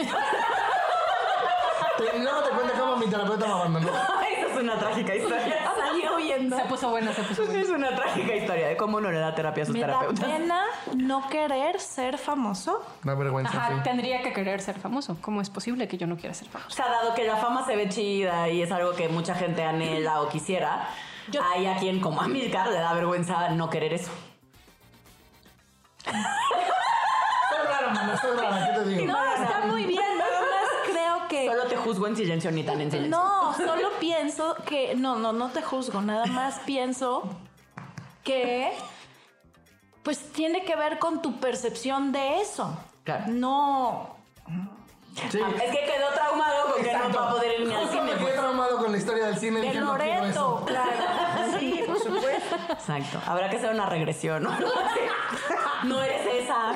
[2.22, 3.88] Luego te cuento cómo mi terapeuta me abandonó.
[4.38, 5.63] Esa es una trágica historia.
[6.38, 7.60] Se puso buena, se puso buena.
[7.60, 10.24] Es una trágica historia de cómo no le da terapia a sus Me da terapeutas.
[10.24, 10.62] pena
[10.96, 12.82] no querer ser famoso.
[13.02, 13.80] Da vergüenza, Ajá, sí.
[13.84, 15.16] tendría que querer ser famoso.
[15.20, 16.70] ¿Cómo es posible que yo no quiera ser O famoso?
[16.76, 20.20] sea, dado que la fama se ve chida y es algo que mucha gente anhela
[20.22, 20.88] o quisiera,
[21.54, 24.10] hay a quien como a Milcar le da vergüenza no querer eso.
[26.04, 29.12] Soy raro, mamá, soy rara, ¿qué te digo?
[29.12, 29.93] No, está muy bien.
[31.34, 31.48] Que.
[31.48, 33.18] Solo te juzgo en silencio ni tan en silencio.
[33.18, 34.94] No, solo pienso que.
[34.94, 36.00] No, no, no te juzgo.
[36.00, 37.24] Nada más pienso
[38.22, 38.72] que.
[40.04, 42.76] Pues tiene que ver con tu percepción de eso.
[43.02, 43.24] Claro.
[43.28, 44.16] No.
[45.30, 45.38] Sí.
[45.38, 48.12] Es que quedó traumado con que no va a poder ir ni al cine.
[48.20, 48.34] pues.
[48.34, 49.60] traumado con la historia del cine.
[49.60, 49.92] De dije, no.
[49.92, 50.90] Loreto, claro.
[52.70, 53.20] Exacto.
[53.26, 54.50] Habrá que hacer una regresión, ¿no?
[55.84, 56.74] No eres esa.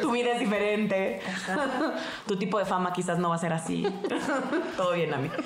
[0.00, 1.20] Tu vida es diferente.
[2.28, 3.84] Tu tipo de fama quizás no va a ser así.
[4.76, 5.28] Todo bien, a mí.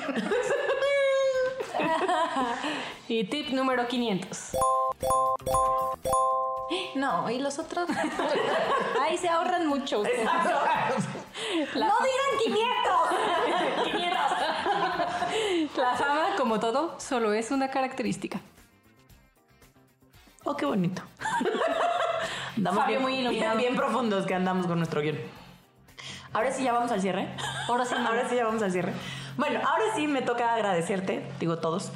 [3.09, 4.53] Y tip número 500.
[6.95, 7.89] No, y los otros.
[9.01, 10.01] Ahí se ahorran mucho.
[10.01, 10.25] ustedes.
[11.75, 13.93] La ¡No digan 500!
[13.93, 15.77] 500.
[15.77, 18.41] La fama, como todo, solo es una característica.
[20.45, 21.03] Oh, qué bonito.
[22.57, 23.57] Andamos Fabio bien, muy iluminado.
[23.59, 25.19] bien, bien profundos que andamos con nuestro guion.
[26.33, 27.29] Ahora sí ya vamos al cierre.
[27.69, 28.93] Ahora sí, ahora sí ya vamos al cierre.
[29.37, 31.93] Bueno, ahora sí me toca agradecerte, digo todos,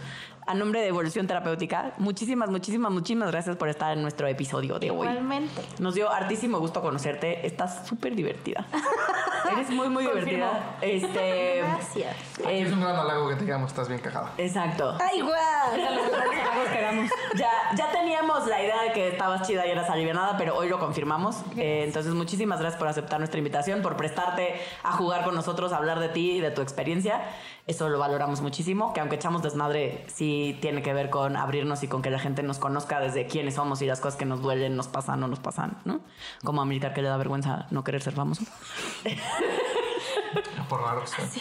[0.46, 1.92] a nombre de Evolución Terapéutica.
[1.98, 5.06] Muchísimas, muchísimas, muchísimas gracias por estar en nuestro episodio de hoy.
[5.06, 5.62] Igualmente.
[5.78, 7.46] Nos dio hartísimo gusto conocerte.
[7.46, 8.66] Estás súper divertida.
[9.52, 10.76] Eres muy, muy divertida.
[10.80, 11.58] Este.
[11.58, 12.16] Gracias.
[12.46, 14.32] eh, es un gran halago que te digamos, estás bien cajada.
[14.38, 14.96] exacto.
[15.00, 15.34] ¡Ay, guau!
[17.36, 20.78] Ya, ya teníamos la idea de que estabas chida y eras alivianada, pero hoy lo
[20.78, 21.42] confirmamos.
[21.56, 25.76] Eh, entonces, muchísimas gracias por aceptar nuestra invitación, por prestarte a jugar con nosotros, a
[25.76, 27.22] hablar de ti y de tu experiencia.
[27.66, 31.88] Eso lo valoramos muchísimo, que aunque echamos desmadre, sí tiene que ver con abrirnos y
[31.88, 34.76] con que la gente nos conozca desde quiénes somos y las cosas que nos duelen,
[34.76, 36.00] nos pasan o nos pasan, ¿no?
[36.44, 38.44] Como a Militar que le da vergüenza no querer ser famoso.
[40.68, 41.06] Por raro.
[41.06, 41.40] sí.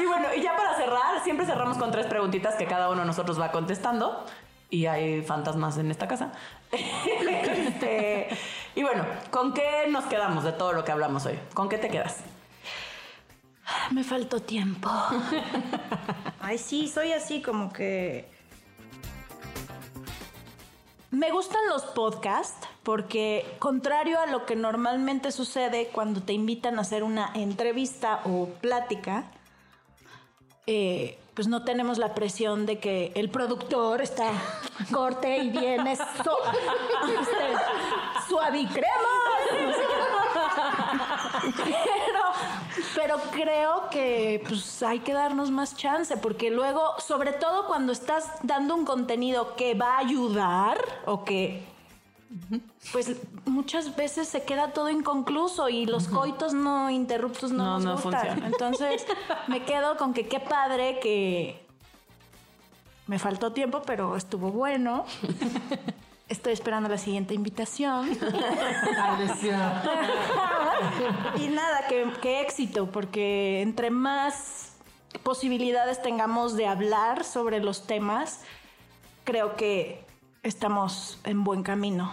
[0.00, 3.06] Y bueno, y ya para cerrar, siempre cerramos con tres preguntitas que cada uno de
[3.06, 4.24] nosotros va contestando.
[4.70, 6.32] Y hay fantasmas en esta casa.
[6.70, 8.28] Este,
[8.74, 11.38] y bueno, ¿con qué nos quedamos de todo lo que hablamos hoy?
[11.54, 12.22] ¿Con qué te quedas?
[13.90, 14.90] Me faltó tiempo.
[16.40, 18.28] Ay, sí, soy así como que...
[21.10, 26.82] Me gustan los podcasts porque, contrario a lo que normalmente sucede cuando te invitan a
[26.82, 29.24] hacer una entrevista o plática,
[30.66, 34.30] eh, pues no tenemos la presión de que el productor está
[34.92, 36.36] corte y viene so,
[37.08, 38.86] este, suave y crema.
[39.52, 41.74] no sé qué.
[43.02, 48.28] Pero, creo que pues hay que darnos más chance porque luego, sobre todo cuando estás
[48.42, 51.62] dando un contenido que va a ayudar o que
[52.92, 57.84] pues muchas veces se queda todo inconcluso y los coitos no interruptos no, No, nos
[57.84, 58.12] no gustan.
[58.26, 58.46] funciona.
[58.46, 59.06] Entonces
[59.48, 61.66] me quedo con que qué padre que
[63.06, 65.04] me faltó tiempo, pero estuvo bueno.
[66.30, 68.08] Estoy esperando la siguiente invitación.
[71.36, 74.76] Y nada, que, que éxito, porque entre más
[75.22, 78.40] posibilidades tengamos de hablar sobre los temas,
[79.24, 80.06] creo que
[80.42, 82.10] estamos en buen camino.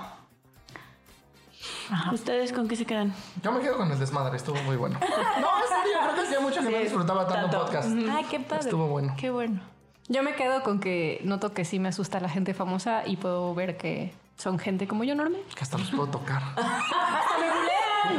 [2.11, 3.13] ¿Ustedes con qué se quedan?
[3.41, 4.99] Yo me quedo con el desmadre, estuvo muy bueno.
[5.39, 7.65] No, en serio, creo que hacía mucho que no disfrutaba tanto, tanto.
[7.65, 7.89] podcast.
[8.11, 8.63] Ay, qué padre.
[8.63, 9.13] Estuvo bueno.
[9.17, 9.61] Qué bueno.
[10.09, 13.53] Yo me quedo con que noto que sí me asusta la gente famosa y puedo
[13.53, 15.41] ver que son gente como yo normal.
[15.53, 16.41] Que hasta los puedo tocar.
[16.55, 18.17] Ay,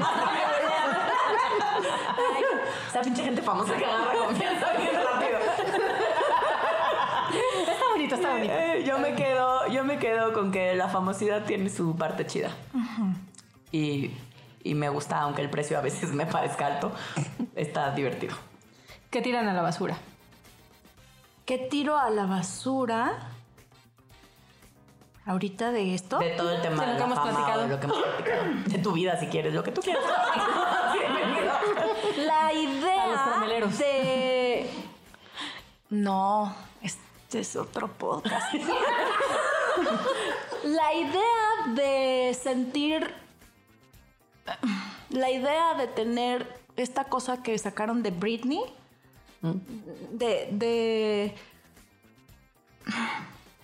[2.89, 5.39] esa pinche gente famosa que agarra confianza bien rápido.
[7.71, 8.53] Está bonito, está bonito.
[8.53, 12.51] Eh, yo me quedo, yo me quedo con que la famosidad tiene su parte chida.
[13.73, 14.11] y,
[14.63, 16.93] y me gusta, aunque el precio a veces me parezca alto,
[17.55, 18.37] está divertido.
[19.11, 19.97] Que tiran a la basura.
[21.49, 23.31] ¿Qué tiro a la basura?
[25.25, 26.19] Ahorita de esto.
[26.19, 27.63] De todo el tema De lo que la hemos platicado.
[27.63, 28.45] de lo que hemos platicado.
[28.67, 30.05] De tu vida, si quieres, lo que tú quieras.
[32.19, 33.41] La A los idea
[33.79, 34.69] de.
[35.89, 38.53] No, este es otro podcast.
[40.65, 43.15] La idea de sentir.
[45.09, 48.61] La idea de tener esta cosa que sacaron de Britney.
[49.41, 50.49] De.
[50.53, 51.35] de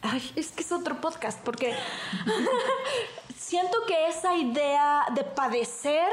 [0.02, 1.74] Ay, es que es otro podcast, porque
[3.38, 6.10] siento que esa idea de padecer,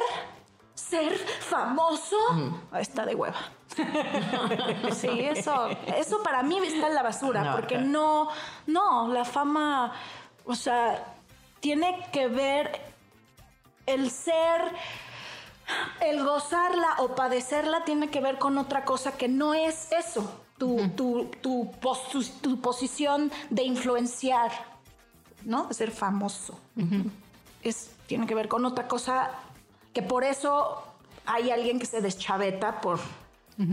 [0.74, 2.18] ser famoso,
[2.80, 3.40] está de hueva.
[4.94, 8.28] Sí, eso, eso para mí está en la basura, No, porque no,
[8.68, 9.94] no, la fama,
[10.46, 11.06] o sea,
[11.62, 12.82] tiene que ver
[13.86, 14.62] el ser,
[16.02, 20.90] el gozarla o padecerla tiene que ver con otra cosa que no es eso, tu,
[20.96, 24.52] tu, tu, pos- tu posición de influenciar,
[25.44, 25.66] ¿no?
[25.66, 26.60] De ser famoso.
[27.64, 29.32] Es, tiene que ver con otra cosa
[29.94, 30.84] que por eso
[31.26, 33.00] hay alguien que se deschaveta por,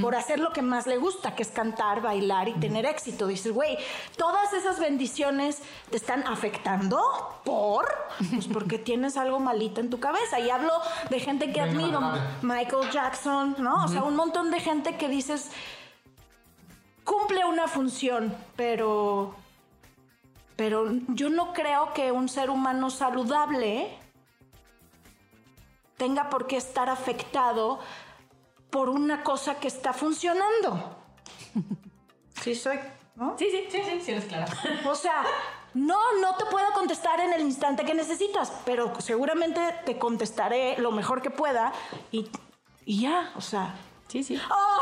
[0.00, 3.26] por hacer lo que más le gusta, que es cantar, bailar y tener éxito.
[3.26, 3.78] Dices, güey,
[4.16, 7.00] todas esas bendiciones te están afectando
[7.44, 7.86] por,
[8.30, 10.40] pues porque tienes algo malito en tu cabeza.
[10.40, 10.72] Y hablo
[11.10, 12.00] de gente que admiro.
[12.42, 13.84] Michael Jackson, ¿no?
[13.84, 15.50] O sea, un montón de gente que dices,
[17.04, 19.34] cumple una función, pero
[20.56, 23.96] pero yo no creo que un ser humano saludable
[25.96, 27.78] tenga por qué estar afectado
[28.70, 30.96] por una cosa que está funcionando.
[32.40, 32.78] Sí soy,
[33.16, 33.36] ¿no?
[33.38, 34.46] Sí, sí, sí, sí, sí, eres clara.
[34.86, 35.24] O sea,
[35.74, 40.92] no, no te puedo contestar en el instante que necesitas, pero seguramente te contestaré lo
[40.92, 41.72] mejor que pueda
[42.12, 42.30] y,
[42.84, 43.74] y ya, o sea.
[44.08, 44.40] Sí, sí.
[44.50, 44.78] ¡Oh!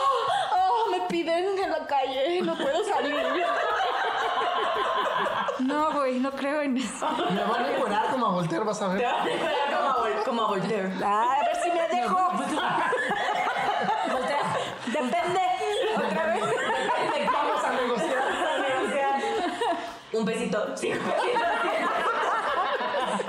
[0.55, 0.91] ¡Oh!
[0.91, 3.16] Me piden en la calle, no puedo salir.
[5.61, 7.09] No, güey, no creo en eso.
[7.30, 9.05] Me van a encuerar como a Voltaire, vas a ver.
[9.05, 10.93] como, a Vol- como a Voltaire.
[11.03, 12.62] Ah, a ver si me dejan pendejo.
[14.87, 15.41] Depende.
[15.97, 16.43] Otra vez.
[17.33, 18.22] Vamos a negociar.
[20.12, 20.77] Un besito.
[20.77, 21.41] Sí, un besito.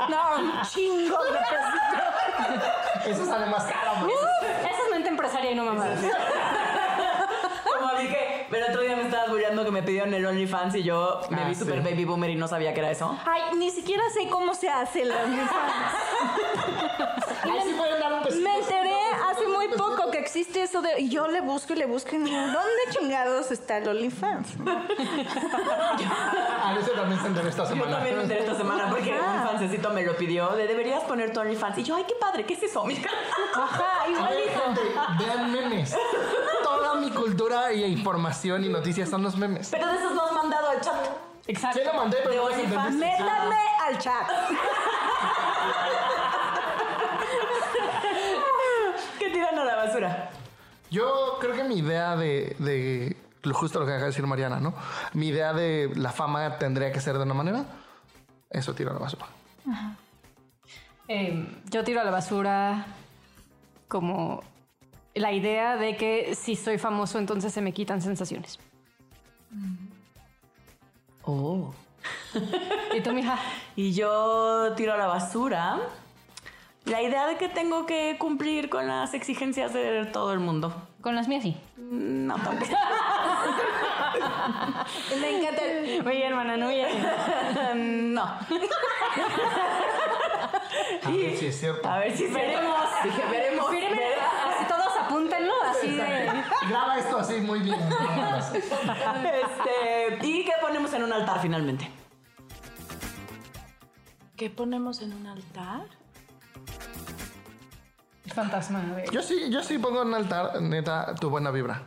[0.10, 3.10] No, un chingo de pesito.
[3.10, 4.10] Eso sale más caro, man.
[4.62, 6.00] Esa es mente empresaria y no mamadas.
[7.78, 11.22] Como dije, el otro día me estabas burlando que me pidieron el OnlyFans y yo
[11.30, 11.62] me Ah, vi sí.
[11.62, 13.18] super baby boomer y no sabía que era eso.
[13.26, 15.74] Ay, ni siquiera sé cómo se hace el OnlyFans.
[17.43, 18.43] Ahí sí pueden dar un besito.
[18.50, 18.95] Me enteré
[19.30, 21.00] hace muy poco que existe eso de.
[21.02, 22.16] Y yo le busco y le busco.
[22.16, 24.48] y digo, ¿Dónde chingados está el OnlyFans?
[26.64, 27.92] A veces también se enteró esta Yo semana.
[27.96, 31.40] también me enteré esta semana porque un fancecito me lo pidió de deberías poner tu
[31.40, 31.78] OnlyFans.
[31.80, 32.84] Y yo, ay, qué padre, ¿qué es eso?
[32.86, 33.10] Mira.
[33.56, 34.62] Ajá, igualito.
[35.20, 35.96] vean memes.
[36.64, 39.70] Toda mi cultura y información y noticias son los memes.
[39.72, 40.96] Pero de esos no has mandado al chat.
[41.48, 41.80] Exacto.
[41.80, 42.90] Sí lo mandé, pero De no.
[42.92, 43.58] Métanme
[43.88, 44.28] al chat.
[49.20, 50.30] ¿Qué tiran a la basura?
[50.90, 54.60] Yo creo que mi idea de, de lo justo lo que acaba de decir Mariana,
[54.60, 54.74] ¿no?
[55.14, 57.66] Mi idea de la fama tendría que ser de una manera.
[58.50, 59.26] Eso tiro a la basura.
[61.08, 62.86] Eh, yo tiro a la basura
[63.88, 64.44] como
[65.14, 68.60] la idea de que si soy famoso entonces se me quitan sensaciones.
[71.24, 71.74] Oh.
[72.96, 73.38] ¿Y tú, mija?
[73.76, 75.80] Y yo tiro a la basura
[76.88, 80.74] la idea de que tengo que cumplir con las exigencias de todo el mundo.
[81.02, 81.58] Con las mías sí.
[81.78, 82.72] No tampoco.
[85.22, 85.62] Me encanta.
[86.06, 86.88] Oye, hermana, no voy a...
[87.76, 88.24] no.
[91.04, 91.88] A ver si es cierto.
[91.88, 92.86] A ver si veremos.
[93.04, 93.70] Dije, veremos.
[93.70, 94.02] Fíreme,
[94.50, 96.32] así todos apúntenlo, así de...
[96.70, 97.80] Graba esto así muy bien.
[98.54, 101.90] Este, ¿Y qué ponemos en un altar finalmente?
[104.36, 105.86] ¿Qué ponemos en un altar?
[108.34, 109.12] Fantasma, a ver.
[109.12, 111.82] Yo sí, yo sí pongo en altar, neta, tu buena vibra.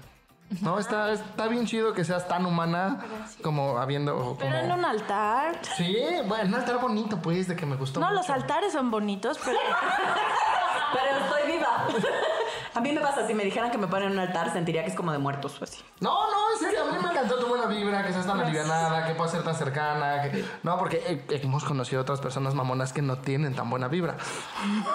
[0.62, 2.98] No, está, está bien chido que seas tan humana
[3.42, 4.16] como habiendo.
[4.16, 4.36] Como...
[4.36, 5.60] Pero en un altar.
[5.76, 8.00] Sí, bueno, un altar bonito, pues, de que me gustó.
[8.00, 8.18] No, mucho.
[8.18, 9.58] los altares son bonitos, pero.
[10.92, 11.86] Pero estoy viva.
[12.74, 14.90] A mí me pasa, si me dijeran que me ponen en un altar, sentiría que
[14.90, 15.78] es como de muertos o así.
[16.00, 19.14] No, no, serio, a mí me encantó tu buena vibra, que seas tan alivianada, que
[19.14, 20.22] puedas ser tan cercana.
[20.30, 24.16] que- No, porque hemos conocido otras personas mamonas que no tienen tan buena vibra.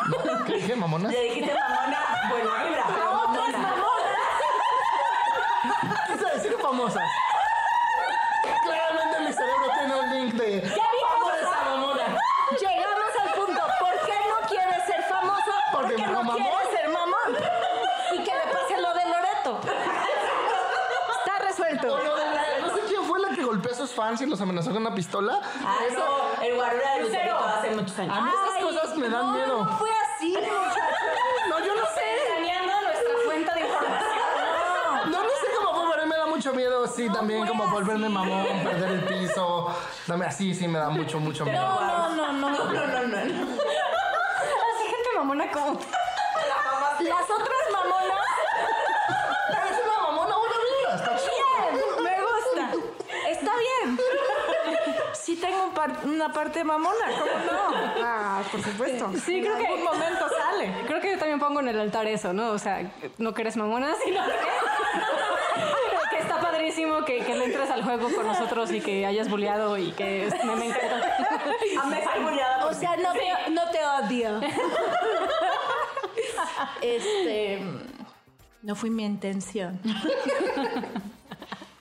[0.07, 0.45] ¿No?
[0.45, 1.11] ¿Qué dije, mamonas?
[1.11, 1.99] Le dijiste mamona,
[2.30, 3.74] buena vibra, pero mamona.
[6.07, 7.03] Quise decir famosas.
[8.63, 10.61] Claramente mi cerebro tiene un link de.
[10.61, 12.18] ¡Famosa mamona!
[12.59, 13.61] Llegamos al punto.
[13.80, 15.51] ¿Por qué no quieres ser famoso?
[15.74, 16.34] Porque Porque me no mamó.
[16.38, 17.32] quieres ser mamón.
[18.13, 19.59] Y que le pase lo de Loreto.
[21.20, 21.93] Está resuelto.
[21.93, 24.26] O lo de la- no sé quién fue la que golpeó a sus fans y
[24.26, 25.39] los amenazó con una pistola.
[25.66, 26.04] Ah, eso,
[26.43, 28.24] el guarura de Lucerito hace muchos A años.
[28.24, 29.66] mí esas cosas me dan no, miedo.
[29.66, 30.38] No fue así.
[31.50, 32.02] No, yo no sé.
[32.36, 35.12] Saneando nuestra fuente de información.
[35.12, 37.68] No, no sé cómo fue, pero a mí me da mucho miedo, sí, también como
[37.68, 39.68] volverme mamón, perder el piso.
[40.08, 41.62] Dame así, sí, me da mucho, mucho miedo.
[41.62, 42.50] No, no, no, no.
[42.50, 43.18] No, no, no, no.
[44.66, 45.80] Así gente mamona como...
[47.00, 48.26] Las otras mamonas.
[49.70, 51.48] Es una mamona buena vibra, está chido.
[51.72, 52.64] Bien, me gusta.
[53.30, 54.00] Está bien.
[55.14, 57.76] Sí tengo un par- una parte mamona, ¿cómo no?
[58.03, 59.11] Ah, por supuesto.
[59.26, 60.74] Sí, creo en que- algún momento sale.
[60.88, 62.51] Creo que yo también pongo en el altar eso, ¿no?
[62.51, 64.32] O sea, no que eres mamona, sino que,
[66.16, 69.78] que está padrísimo que, que le entres al juego con nosotros y que hayas bulleado
[69.78, 71.16] y que me, me encanta.
[71.82, 74.41] A me estoy bulleada O sea, no te, no te odio.
[76.82, 77.61] Este.
[78.61, 79.80] No fue mi intención.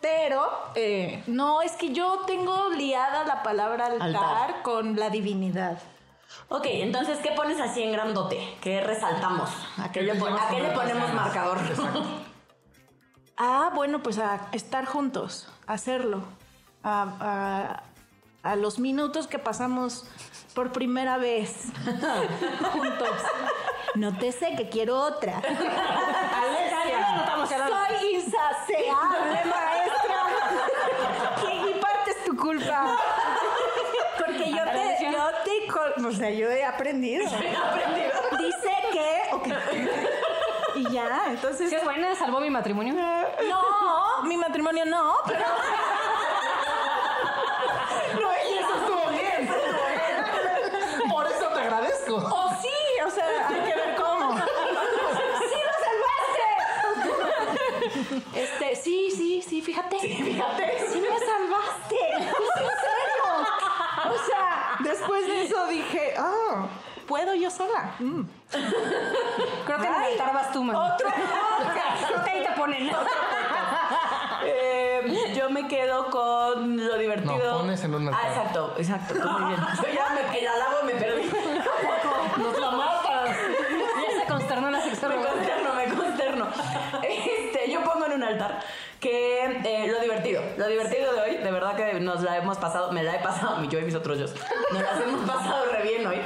[0.04, 4.62] Pero, eh, no, es que yo tengo liada la palabra altar, Altar.
[4.62, 5.78] con la divinidad.
[6.50, 8.54] Ok, entonces, ¿qué pones así en grandote?
[8.60, 9.48] ¿Qué resaltamos?
[9.78, 11.14] ¿A qué, le, pon- a qué ponemos ganas?
[11.14, 11.58] marcador?
[13.38, 16.22] Ah, bueno, pues a estar juntos, a hacerlo.
[16.82, 17.82] A, a-
[18.50, 20.04] a los minutos que pasamos
[20.54, 21.64] por primera vez
[22.72, 23.08] juntos.
[23.94, 25.40] No te sé que quiero otra.
[25.40, 27.48] Ya lo anotamos.
[27.48, 30.20] Soy insaciable, maestra.
[31.52, 32.98] Y mi parte es tu culpa.
[34.18, 35.28] Porque yo te, yo
[36.06, 37.24] o sea, yo he aprendido.
[37.28, 38.12] He aprendido.
[38.38, 39.48] Dice que, ok.
[40.76, 41.72] y ya, entonces.
[41.72, 42.94] Es buena, salvó mi matrimonio.
[42.94, 45.44] No, mi matrimonio no, pero.
[48.20, 49.48] No, y eso estuvo bien.
[51.08, 52.16] Por eso te agradezco.
[52.16, 52.68] O sí,
[53.06, 54.36] o sea, hay que ver cómo.
[54.36, 56.48] ¡Sí lo salvaste!
[58.40, 59.98] Este, sí, sí, sí, fíjate.
[60.00, 60.86] Sí, fíjate.
[60.90, 61.96] Sí me salvaste.
[62.18, 63.24] Es en serio.
[64.06, 64.76] O sea,
[65.14, 66.66] después de eso dije, ah,
[67.06, 67.94] puedo yo sola.
[67.98, 68.22] Mm.
[69.66, 70.76] Creo que en el altar vas tú, man.
[70.76, 71.08] Otro
[72.24, 72.90] que ahí te ponen.
[74.46, 77.52] Eh, yo me quedo con lo divertido.
[77.52, 78.20] No, pones en un altar.
[78.24, 79.14] Ah, exacto, exacto.
[79.14, 79.60] tú muy bien.
[79.76, 81.30] Yo ya me, el halago me perdí.
[82.36, 83.36] ¡Nos la matas!
[83.36, 85.30] Ya se consternó la Me sexóloga.
[85.30, 86.46] consterno, me consterno.
[87.02, 88.60] Este, yo pongo en un altar
[89.04, 92.90] que eh, lo divertido, lo divertido de hoy, de verdad que nos la hemos pasado,
[92.90, 94.24] me la he pasado, yo y mis otros yo,
[94.72, 96.16] nos las hemos pasado re bien hoy.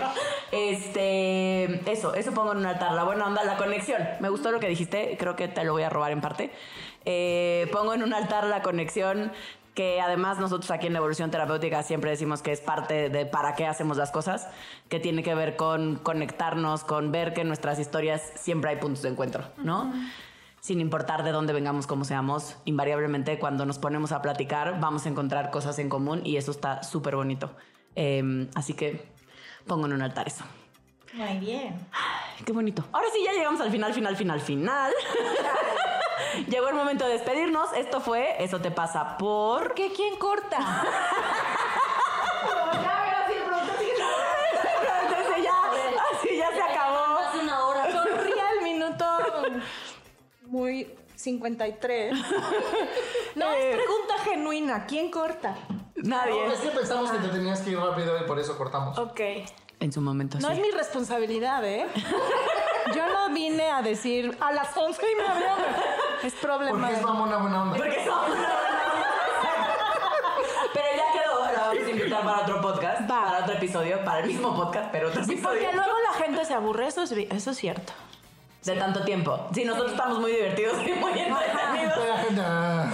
[0.52, 4.00] Este, eso, eso pongo en un altar, la buena onda, la conexión.
[4.20, 6.52] Me gustó lo que dijiste, creo que te lo voy a robar en parte.
[7.04, 9.32] Eh, pongo en un altar la conexión
[9.74, 13.66] que además nosotros aquí en Evolución Terapéutica siempre decimos que es parte de para qué
[13.66, 14.48] hacemos las cosas,
[14.88, 19.02] que tiene que ver con conectarnos, con ver que en nuestras historias siempre hay puntos
[19.02, 19.92] de encuentro, ¿no?
[20.68, 25.08] Sin importar de dónde vengamos, cómo seamos, invariablemente cuando nos ponemos a platicar vamos a
[25.08, 27.56] encontrar cosas en común y eso está súper bonito.
[27.96, 29.08] Eh, así que
[29.66, 30.44] pongo en un altar eso.
[31.14, 31.74] Muy bien.
[31.90, 32.84] Ay, Qué bonito.
[32.92, 34.92] Ahora sí, ya llegamos al final, final, final, final.
[36.50, 37.72] Llegó el momento de despedirnos.
[37.72, 39.72] Esto fue Eso te pasa por...
[39.72, 39.90] ¿Qué?
[39.96, 40.58] ¿Quién corta?
[50.48, 52.14] muy 53.
[53.34, 54.84] No, es pregunta genuina.
[54.86, 55.54] ¿Quién corta?
[55.94, 56.46] Nadie.
[56.46, 58.98] No, es que pensamos que te tenías que ir rápido y por eso cortamos.
[58.98, 59.20] Ok.
[59.80, 60.54] En su momento, No sí.
[60.54, 61.86] es mi responsabilidad, ¿eh?
[62.96, 65.48] Yo no vine a decir a las 11 y me abrió.
[66.24, 66.78] Es problema.
[66.80, 67.76] Porque es mamona buena onda.
[67.76, 68.48] Porque somos una
[70.74, 73.24] Pero ya quedó, la vamos a invitar para otro podcast, Va.
[73.24, 75.48] para otro episodio, para el mismo podcast, pero otro episodio.
[75.48, 77.92] Porque luego la gente se aburre, eso es, eso es cierto.
[78.64, 79.46] De tanto tiempo.
[79.54, 81.94] Sí, nosotros estamos muy divertidos y muy entretenidos.
[82.44, 82.90] Ah,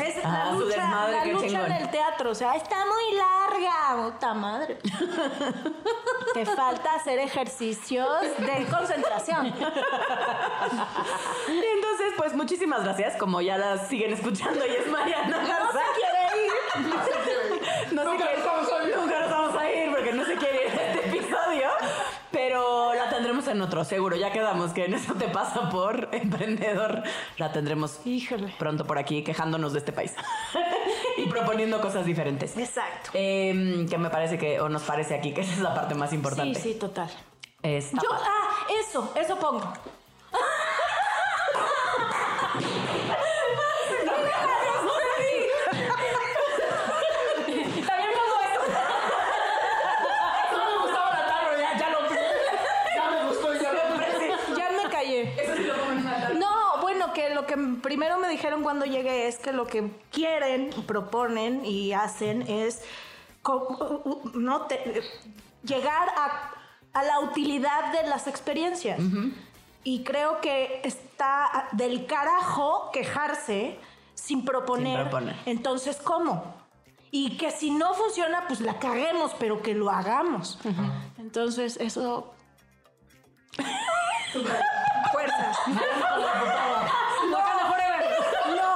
[0.00, 1.66] Es Ah, la lucha, desmadre, la lucha chingón.
[1.66, 4.78] en el teatro, o sea, está muy larga, puta madre.
[6.34, 8.08] Te falta hacer ejercicios
[8.38, 9.46] de concentración.
[9.46, 9.50] Y
[11.74, 13.16] entonces, pues muchísimas gracias.
[13.16, 15.72] Como ya las siguen escuchando y es Mariana No Garza.
[15.72, 16.52] se quiere ir.
[17.92, 18.40] No se Nunca quiere-
[18.90, 18.96] ir.
[18.96, 21.68] Nunca nos vamos a ir porque no se quiere ir de este episodio.
[22.30, 24.14] Pero la tendremos en otro, seguro.
[24.16, 27.02] Ya quedamos que en eso te pasa por emprendedor.
[27.38, 28.54] La tendremos Híjole.
[28.58, 30.14] pronto por aquí quejándonos de este país
[31.16, 32.56] y proponiendo cosas diferentes.
[32.56, 33.10] Exacto.
[33.14, 36.10] Em, que me parece que, o nos parece aquí, que esa es la parte más
[36.10, 36.60] Sí, importante.
[36.60, 37.10] sí, total.
[37.62, 38.24] Está Yo, padre.
[38.28, 39.72] ah, eso, eso pongo.
[46.76, 48.72] También pongo esto.
[50.52, 51.98] No me gustaba la tarde, ya, ya lo
[52.94, 55.34] Ya me gustó, ya lo Ya me callé.
[56.38, 57.56] No, bueno, que lo que
[57.86, 62.82] primero me dijeron cuando llegué es que lo que quieren, proponen y hacen es
[64.34, 65.02] no te-
[65.62, 66.50] llegar a,
[66.92, 68.98] a la utilidad de las experiencias.
[69.84, 73.78] Y creo que está del carajo quejarse
[74.14, 74.94] sin proponer.
[74.98, 75.36] Sin proponer.
[75.46, 76.56] Entonces, ¿cómo?
[77.12, 80.58] Y que si no funciona, pues la caguemos, pero que lo hagamos.
[81.18, 82.34] Entonces, eso
[85.12, 85.56] Fuerzas.
[87.32, 88.04] Wakanda Forever.
[88.56, 88.70] No.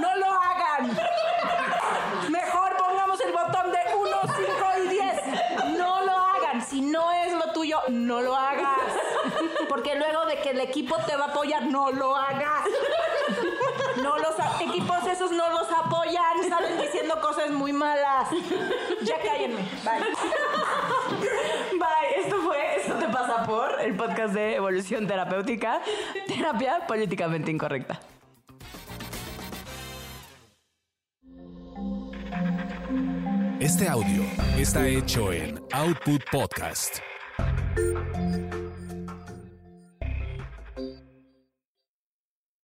[0.00, 0.82] No lo hagan.
[2.30, 5.78] Mejor pongamos el botón de 1, 5 y 10.
[5.78, 6.62] No lo hagan.
[6.66, 8.78] Si no es lo tuyo, no lo hagas.
[9.68, 12.64] Porque luego de que el equipo te va a apoyar, no lo hagas.
[14.02, 18.28] No los a- equipos esos no los apoyan, salen diciendo cosas muy malas.
[19.02, 19.62] Ya cállenme.
[19.84, 20.00] Bye.
[21.78, 25.80] Bye, esto fue Esto te pasa por el podcast de Evolución Terapéutica,
[26.26, 28.00] terapia políticamente incorrecta.
[33.60, 34.22] Este audio
[34.58, 36.98] está hecho en Output Podcast.
[37.92, 38.65] ます。